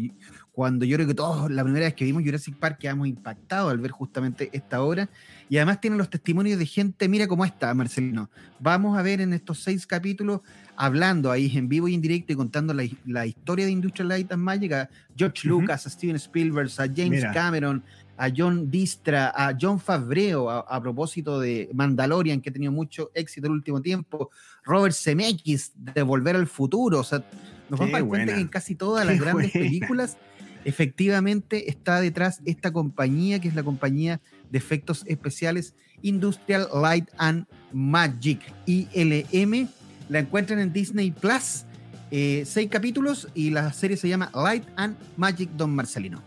cuando 0.53 0.85
yo 0.85 0.97
creo 0.97 1.07
que 1.07 1.15
todos, 1.15 1.51
la 1.51 1.63
primera 1.63 1.87
vez 1.87 1.95
que 1.95 2.05
vimos 2.05 2.23
Jurassic 2.25 2.57
Park 2.57 2.79
quedamos 2.79 3.07
impactados 3.07 3.71
al 3.71 3.79
ver 3.79 3.91
justamente 3.91 4.51
esta 4.53 4.83
obra. 4.83 5.09
Y 5.49 5.57
además 5.57 5.81
tienen 5.81 5.99
los 5.99 6.11
testimonios 6.11 6.59
de 6.59 6.67
gente, 6.67 7.09
mira 7.09 7.27
cómo 7.27 7.45
está, 7.45 7.73
Marcelino. 7.75 8.31
Vamos 8.59 8.99
a 8.99 9.03
ver 9.03 9.21
en 9.21 9.33
estos 9.33 9.63
seis 9.63 9.87
capítulos, 9.87 10.41
hablando 10.77 11.31
ahí 11.31 11.51
en 11.57 11.69
vivo 11.69 11.89
y 11.89 11.95
en 11.95 12.01
directo 12.01 12.33
y 12.33 12.37
contando 12.37 12.75
la, 12.75 12.85
la 13.07 13.27
historia 13.27 13.65
de 13.65 13.71
Industrial 13.73 14.09
Light 14.09 14.33
and 14.33 14.43
Magic, 14.43 14.73
a 14.73 14.89
George 15.17 15.49
uh 15.49 15.53
-huh. 15.53 15.61
Lucas, 15.61 15.87
a 15.87 15.91
Steven 15.91 16.17
Spielberg, 16.17 16.71
a 16.79 16.87
James 16.87 17.11
mira. 17.11 17.33
Cameron, 17.33 17.83
a 18.17 18.29
John 18.37 18.71
Distra, 18.71 19.33
a 19.35 19.57
John 19.59 19.81
Favreau, 19.81 20.51
a, 20.51 20.61
a, 20.61 20.81
propósito 20.81 21.41
de 21.41 21.71
Mandalorian, 21.73 22.41
que 22.41 22.51
ha 22.51 22.53
tenido 22.53 22.73
mucho 22.73 23.11
éxito 23.15 23.47
el 23.47 23.55
último 23.55 23.81
tiempo, 23.81 24.31
Robert 24.63 24.95
Zemeckis, 24.95 25.73
de 25.75 26.03
Volver 26.03 26.37
al 26.37 26.47
Futuro, 26.47 27.01
o 27.01 27.05
sea, 27.05 27.25
nos 27.71 27.79
vamos 27.79 27.95
a 27.95 27.99
dar 27.99 28.09
cuenta 28.09 28.35
que 28.35 28.41
en 28.41 28.49
casi 28.49 28.75
todas 28.75 29.07
las 29.07 29.15
Qué 29.15 29.21
grandes 29.25 29.53
buena. 29.53 29.67
películas 29.67 30.19
efectivamente 30.65 31.71
está 31.71 32.01
detrás 32.01 32.41
esta 32.45 32.73
compañía, 32.73 33.41
que 33.41 33.49
es 33.49 33.55
la 33.55 33.63
compañía 33.63 34.21
de 34.51 34.59
efectos 34.59 35.05
especiales 35.07 35.75
Industrial 36.03 36.67
Light 36.83 37.09
and 37.19 37.47
Magic, 37.73 38.41
ILM. 38.67 39.69
La 40.09 40.21
encuentran 40.21 40.59
en 40.59 40.73
Disney 40.73 41.11
Plus, 41.11 41.65
eh, 42.11 42.43
seis 42.47 42.69
capítulos, 42.71 43.29
y 43.35 43.51
la 43.51 43.73
serie 43.73 43.97
se 43.97 44.09
llama 44.09 44.31
Light 44.35 44.65
and 44.77 44.97
Magic 45.17 45.51
Don 45.57 45.75
Marcelino. 45.75 46.23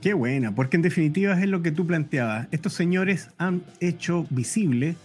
Qué 0.00 0.14
buena, 0.14 0.54
porque 0.54 0.76
en 0.76 0.82
definitiva 0.82 1.40
es 1.40 1.48
lo 1.48 1.62
que 1.62 1.72
tú 1.72 1.86
planteabas. 1.86 2.48
Estos 2.50 2.72
señores 2.72 3.30
han 3.36 3.62
hecho 3.80 4.26
visible 4.30 4.96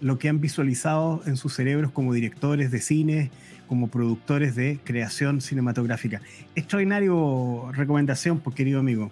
lo 0.00 0.18
que 0.18 0.28
han 0.28 0.40
visualizado 0.40 1.22
en 1.26 1.36
sus 1.36 1.54
cerebros 1.54 1.90
como 1.90 2.12
directores 2.12 2.70
de 2.70 2.80
cine, 2.80 3.30
como 3.66 3.88
productores 3.88 4.54
de 4.54 4.78
creación 4.84 5.40
cinematográfica. 5.40 6.20
Extraordinario 6.54 7.70
recomendación, 7.72 8.40
pues, 8.40 8.54
querido 8.54 8.80
amigo. 8.80 9.10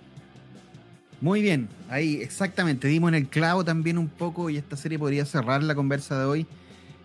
Muy 1.20 1.40
bien, 1.40 1.68
ahí 1.88 2.16
exactamente, 2.20 2.88
dimos 2.88 3.08
en 3.08 3.14
el 3.14 3.28
clavo 3.28 3.64
también 3.64 3.96
un 3.96 4.08
poco 4.08 4.50
y 4.50 4.56
esta 4.56 4.76
serie 4.76 4.98
podría 4.98 5.24
cerrar 5.24 5.62
la 5.62 5.74
conversa 5.74 6.18
de 6.18 6.24
hoy. 6.24 6.46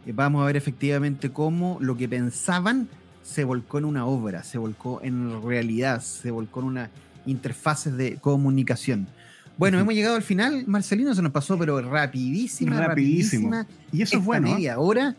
Eh, 0.08 0.12
vamos 0.12 0.42
a 0.42 0.46
ver 0.46 0.58
efectivamente 0.58 1.30
cómo 1.30 1.78
lo 1.82 1.96
que 1.96 2.10
pensaban 2.10 2.88
se 3.22 3.44
volcó 3.44 3.78
en 3.78 3.86
una 3.86 4.06
obra, 4.06 4.44
se 4.44 4.58
volcó 4.58 5.02
en 5.04 5.44
realidad, 5.44 6.02
se 6.02 6.32
volcó 6.32 6.62
en 6.62 6.66
una 6.66 6.90
interfaces 7.28 7.96
de 7.96 8.16
comunicación. 8.16 9.08
Bueno, 9.58 9.78
uh 9.78 9.80
-huh. 9.80 9.84
hemos 9.84 9.94
llegado 9.94 10.16
al 10.16 10.24
final, 10.24 10.64
Marcelino, 10.66 11.14
se 11.14 11.22
nos 11.22 11.32
pasó, 11.32 11.58
pero 11.58 11.82
rapidísima, 11.82 12.80
rapidísimo. 12.80 13.52
rapidísima. 13.52 13.68
Y 13.92 14.02
eso 14.02 14.18
es 14.18 14.26
bueno. 14.26 14.54
media 14.54 14.80
hora, 14.80 15.16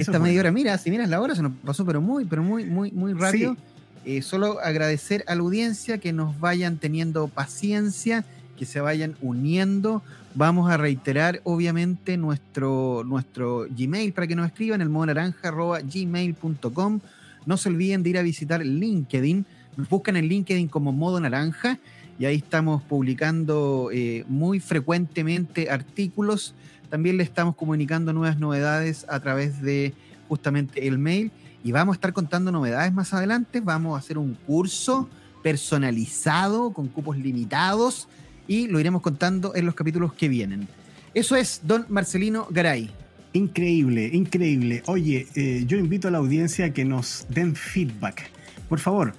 Eso 0.00 0.10
esta 0.10 0.18
es 0.18 0.22
media 0.22 0.40
hora, 0.40 0.52
mira, 0.52 0.78
si 0.78 0.90
miras 0.90 1.08
la 1.08 1.20
hora, 1.20 1.34
se 1.34 1.42
nos 1.42 1.52
pasó, 1.64 1.84
pero 1.84 2.00
muy, 2.00 2.24
pero 2.24 2.42
muy, 2.42 2.64
muy, 2.64 2.90
muy 2.92 3.12
rápido. 3.12 3.54
Sí. 3.54 3.60
Eh, 4.04 4.22
solo 4.22 4.60
agradecer 4.60 5.24
a 5.26 5.34
la 5.34 5.42
audiencia 5.42 5.98
que 5.98 6.12
nos 6.12 6.38
vayan 6.40 6.78
teniendo 6.78 7.28
paciencia, 7.28 8.24
que 8.56 8.64
se 8.64 8.80
vayan 8.80 9.16
uniendo. 9.20 10.02
Vamos 10.34 10.70
a 10.70 10.76
reiterar, 10.76 11.40
obviamente, 11.44 12.16
nuestro, 12.16 13.02
nuestro 13.04 13.66
Gmail 13.68 14.12
para 14.12 14.26
que 14.26 14.36
nos 14.36 14.46
escriban, 14.46 14.80
el 14.80 14.88
modo 14.88 15.06
naranja 15.06 15.50
gmail.com. 15.50 17.00
No 17.46 17.56
se 17.56 17.68
olviden 17.68 18.02
de 18.02 18.10
ir 18.10 18.18
a 18.18 18.22
visitar 18.22 18.64
LinkedIn. 18.64 19.44
Nos 19.76 19.88
buscan 19.88 20.16
en 20.16 20.26
LinkedIn 20.26 20.68
como 20.68 20.92
modo 20.92 21.20
naranja 21.20 21.78
y 22.18 22.24
ahí 22.24 22.36
estamos 22.36 22.82
publicando 22.82 23.90
eh, 23.92 24.24
muy 24.28 24.60
frecuentemente 24.60 25.70
artículos. 25.70 26.54
También 26.90 27.16
le 27.16 27.22
estamos 27.22 27.56
comunicando 27.56 28.12
nuevas 28.12 28.38
novedades 28.38 29.06
a 29.08 29.20
través 29.20 29.62
de 29.62 29.94
justamente 30.28 30.86
el 30.86 30.98
mail 30.98 31.32
y 31.64 31.72
vamos 31.72 31.94
a 31.94 31.96
estar 31.96 32.12
contando 32.12 32.52
novedades 32.52 32.92
más 32.92 33.12
adelante. 33.12 33.60
Vamos 33.60 33.96
a 33.96 33.98
hacer 33.98 34.18
un 34.18 34.34
curso 34.34 35.08
personalizado, 35.42 36.72
con 36.72 36.86
cupos 36.88 37.18
limitados, 37.18 38.08
y 38.46 38.68
lo 38.68 38.78
iremos 38.80 39.02
contando 39.02 39.54
en 39.54 39.66
los 39.66 39.74
capítulos 39.74 40.14
que 40.14 40.28
vienen. 40.28 40.66
Eso 41.14 41.36
es 41.36 41.60
Don 41.64 41.86
Marcelino 41.88 42.46
Garay. 42.50 42.90
Increíble, 43.32 44.10
increíble. 44.12 44.82
Oye, 44.86 45.26
eh, 45.34 45.64
yo 45.66 45.78
invito 45.78 46.08
a 46.08 46.10
la 46.10 46.18
audiencia 46.18 46.66
a 46.66 46.70
que 46.70 46.84
nos 46.84 47.26
den 47.28 47.54
feedback. 47.54 48.30
Por 48.68 48.78
favor, 48.78 49.14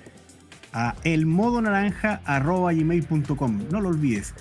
a 0.74 0.96
elmodonaranja.gmail.com. 1.04 3.62
No 3.72 3.82
lo 3.82 3.90
olvides. 3.90 4.36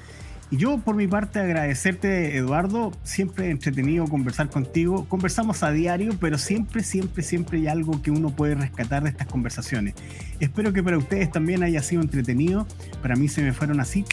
Y 0.51 0.57
yo, 0.57 0.79
por 0.79 0.95
mi 0.95 1.07
parte, 1.07 1.41
agradecerte, 1.41 2.37
Eduardo. 2.37 2.93
Siempre 3.03 3.51
entretenido 3.51 4.07
conversar 4.07 4.49
contigo. 4.49 5.05
Conversamos 5.09 5.63
a 5.63 5.71
diario, 5.71 6.17
pero 6.19 6.39
siempre, 6.39 6.83
siempre, 6.83 7.23
siempre 7.23 7.59
hay 7.59 7.67
algo 7.67 8.01
que 8.01 8.11
uno 8.11 8.31
puede 8.31 8.55
rescatar 8.55 9.03
de 9.03 9.11
estas 9.11 9.27
conversaciones. 9.27 9.95
Espero 10.41 10.73
que 10.73 10.83
para 10.83 10.97
ustedes 10.97 11.31
también 11.31 11.63
haya 11.63 11.83
sido 11.83 12.01
entretenido. 12.01 12.67
Para 13.03 13.15
mí 13.15 13.29
se 13.29 13.43
me 13.43 13.53
fueron 13.53 13.81
así 13.81 14.07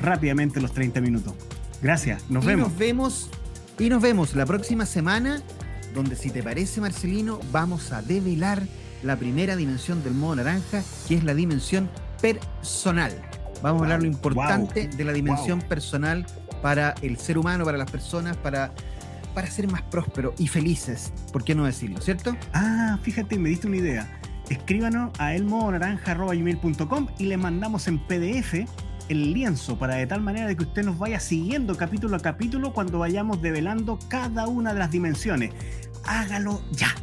rápidamente 0.00 0.60
los 0.60 0.72
30 0.72 1.00
minutos. 1.00 1.32
Gracias, 1.82 2.28
nos 2.28 2.44
y 2.44 2.48
vemos. 2.48 2.68
Nos 2.68 2.78
vemos 2.78 3.30
y 3.78 3.88
nos 3.88 4.02
vemos 4.02 4.34
la 4.34 4.44
próxima 4.44 4.84
semana, 4.84 5.40
donde 5.94 6.16
si 6.16 6.30
te 6.30 6.42
parece, 6.42 6.80
Marcelino, 6.80 7.40
vamos 7.52 7.92
a 7.92 8.02
develar 8.02 8.62
la 9.02 9.16
primera 9.16 9.56
dimensión 9.56 10.02
del 10.02 10.14
modo 10.14 10.36
naranja, 10.36 10.82
que 11.06 11.14
es 11.14 11.24
la 11.24 11.34
dimensión 11.34 11.88
personal. 12.20 13.12
Vamos 13.62 13.82
a 13.82 13.84
hablar 13.84 14.02
lo 14.02 14.06
importante 14.06 14.88
de 14.88 15.04
la 15.04 15.12
dimensión 15.12 15.60
personal 15.60 16.26
para 16.62 16.94
el 17.02 17.16
ser 17.18 17.38
humano, 17.38 17.64
para 17.64 17.78
las 17.78 17.90
personas, 17.90 18.36
para, 18.36 18.72
para 19.34 19.48
ser 19.48 19.70
más 19.70 19.82
prósperos 19.82 20.34
y 20.38 20.48
felices. 20.48 21.12
¿Por 21.32 21.44
qué 21.44 21.54
no 21.54 21.64
decirlo, 21.64 22.00
cierto? 22.00 22.36
Ah, 22.52 22.98
fíjate, 23.02 23.38
me 23.38 23.48
diste 23.48 23.66
una 23.66 23.76
idea. 23.76 24.20
Escríbanos 24.48 25.10
a 25.18 25.34
elmodonaranja.com 25.34 27.08
y 27.18 27.24
le 27.26 27.36
mandamos 27.36 27.86
en 27.88 27.98
PDF 27.98 28.66
el 29.08 29.32
lienzo 29.32 29.78
para 29.78 29.96
de 29.96 30.06
tal 30.06 30.20
manera 30.20 30.46
de 30.46 30.56
que 30.56 30.64
usted 30.64 30.84
nos 30.84 30.98
vaya 30.98 31.18
siguiendo 31.18 31.76
capítulo 31.76 32.16
a 32.16 32.20
capítulo 32.20 32.72
cuando 32.72 32.98
vayamos 32.98 33.40
develando 33.40 33.98
cada 34.08 34.46
una 34.46 34.72
de 34.72 34.78
las 34.78 34.90
dimensiones. 34.90 35.52
Hágalo 36.04 36.62
ya. 36.72 36.94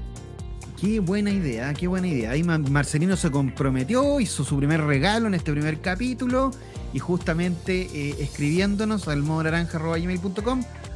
Qué 0.80 1.00
buena 1.00 1.32
idea, 1.32 1.74
qué 1.74 1.88
buena 1.88 2.08
idea. 2.08 2.32
Ahí 2.32 2.44
Marcelino 2.44 3.16
se 3.16 3.32
comprometió, 3.32 4.20
hizo 4.20 4.44
su 4.44 4.58
primer 4.58 4.82
regalo 4.82 5.28
en 5.28 5.34
este 5.34 5.52
primer 5.52 5.80
capítulo 5.80 6.52
y 6.94 7.00
justamente 7.00 7.88
eh, 7.94 8.16
escribiéndonos 8.20 9.08
al 9.08 9.24
modo 9.24 9.44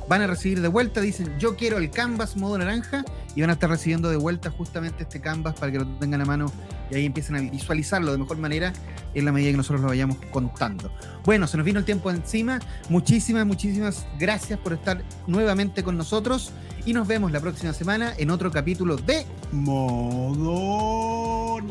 van 0.09 0.21
a 0.23 0.27
recibir 0.27 0.59
de 0.61 0.67
vuelta, 0.67 0.99
dicen 1.01 1.37
yo 1.37 1.55
quiero 1.55 1.77
el 1.77 1.91
canvas 1.91 2.35
modo 2.35 2.57
naranja 2.57 3.05
y 3.35 3.41
van 3.41 3.51
a 3.51 3.53
estar 3.53 3.69
recibiendo 3.69 4.09
de 4.09 4.17
vuelta 4.17 4.49
justamente 4.49 5.03
este 5.03 5.21
canvas 5.21 5.53
para 5.53 5.71
que 5.71 5.77
lo 5.77 5.85
tengan 5.99 6.19
a 6.21 6.25
mano 6.25 6.51
y 6.89 6.95
ahí 6.95 7.05
empiecen 7.05 7.35
a 7.35 7.41
visualizarlo 7.41 8.11
de 8.11 8.17
mejor 8.17 8.37
manera 8.37 8.73
en 9.13 9.23
la 9.25 9.31
medida 9.31 9.51
que 9.51 9.57
nosotros 9.57 9.81
lo 9.81 9.87
vayamos 9.89 10.17
contando. 10.31 10.91
Bueno, 11.23 11.45
se 11.45 11.57
nos 11.57 11.65
vino 11.65 11.77
el 11.79 11.85
tiempo 11.85 12.09
encima. 12.09 12.59
Muchísimas, 12.89 13.45
muchísimas 13.45 14.07
gracias 14.17 14.57
por 14.59 14.73
estar 14.73 15.03
nuevamente 15.27 15.83
con 15.83 15.95
nosotros 15.95 16.51
y 16.85 16.93
nos 16.93 17.07
vemos 17.07 17.31
la 17.31 17.39
próxima 17.39 17.71
semana 17.73 18.13
en 18.17 18.31
otro 18.31 18.51
capítulo 18.51 18.95
de 18.97 19.27
Modo 19.51 20.49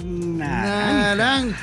Naranja. 0.05 1.59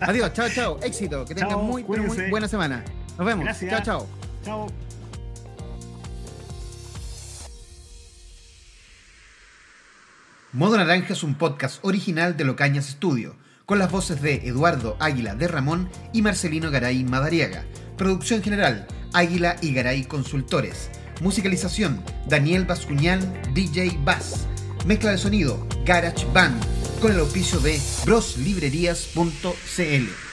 Adiós, 0.00 0.32
chao, 0.32 0.48
chao. 0.48 0.78
Éxito. 0.80 1.24
Que 1.24 1.34
tengan 1.34 1.64
muy, 1.64 1.82
muy 1.82 1.98
buena 2.30 2.46
semana. 2.46 2.84
Nos 3.18 3.26
vemos. 3.26 3.48
Chao, 3.58 3.82
chao. 3.82 4.06
Chao. 4.44 4.93
Modo 10.54 10.76
Naranja 10.76 11.14
es 11.14 11.24
un 11.24 11.34
podcast 11.34 11.84
original 11.84 12.36
de 12.36 12.44
Locañas 12.44 12.86
Studio, 12.86 13.34
con 13.66 13.80
las 13.80 13.90
voces 13.90 14.22
de 14.22 14.46
Eduardo 14.46 14.96
Águila 15.00 15.34
de 15.34 15.48
Ramón 15.48 15.90
y 16.12 16.22
Marcelino 16.22 16.70
Garay 16.70 17.02
Madariaga. 17.02 17.64
Producción 17.98 18.40
general, 18.40 18.86
Águila 19.12 19.56
y 19.60 19.74
Garay 19.74 20.04
Consultores. 20.04 20.90
Musicalización, 21.20 22.04
Daniel 22.28 22.66
Bascuñán, 22.66 23.20
DJ 23.52 23.98
Bass. 24.04 24.46
Mezcla 24.86 25.10
de 25.10 25.18
sonido, 25.18 25.66
Garage 25.84 26.24
Band, 26.32 26.62
con 27.00 27.10
el 27.10 27.18
auspicio 27.18 27.58
de 27.58 27.80
broslibrerías.cl. 28.04 30.23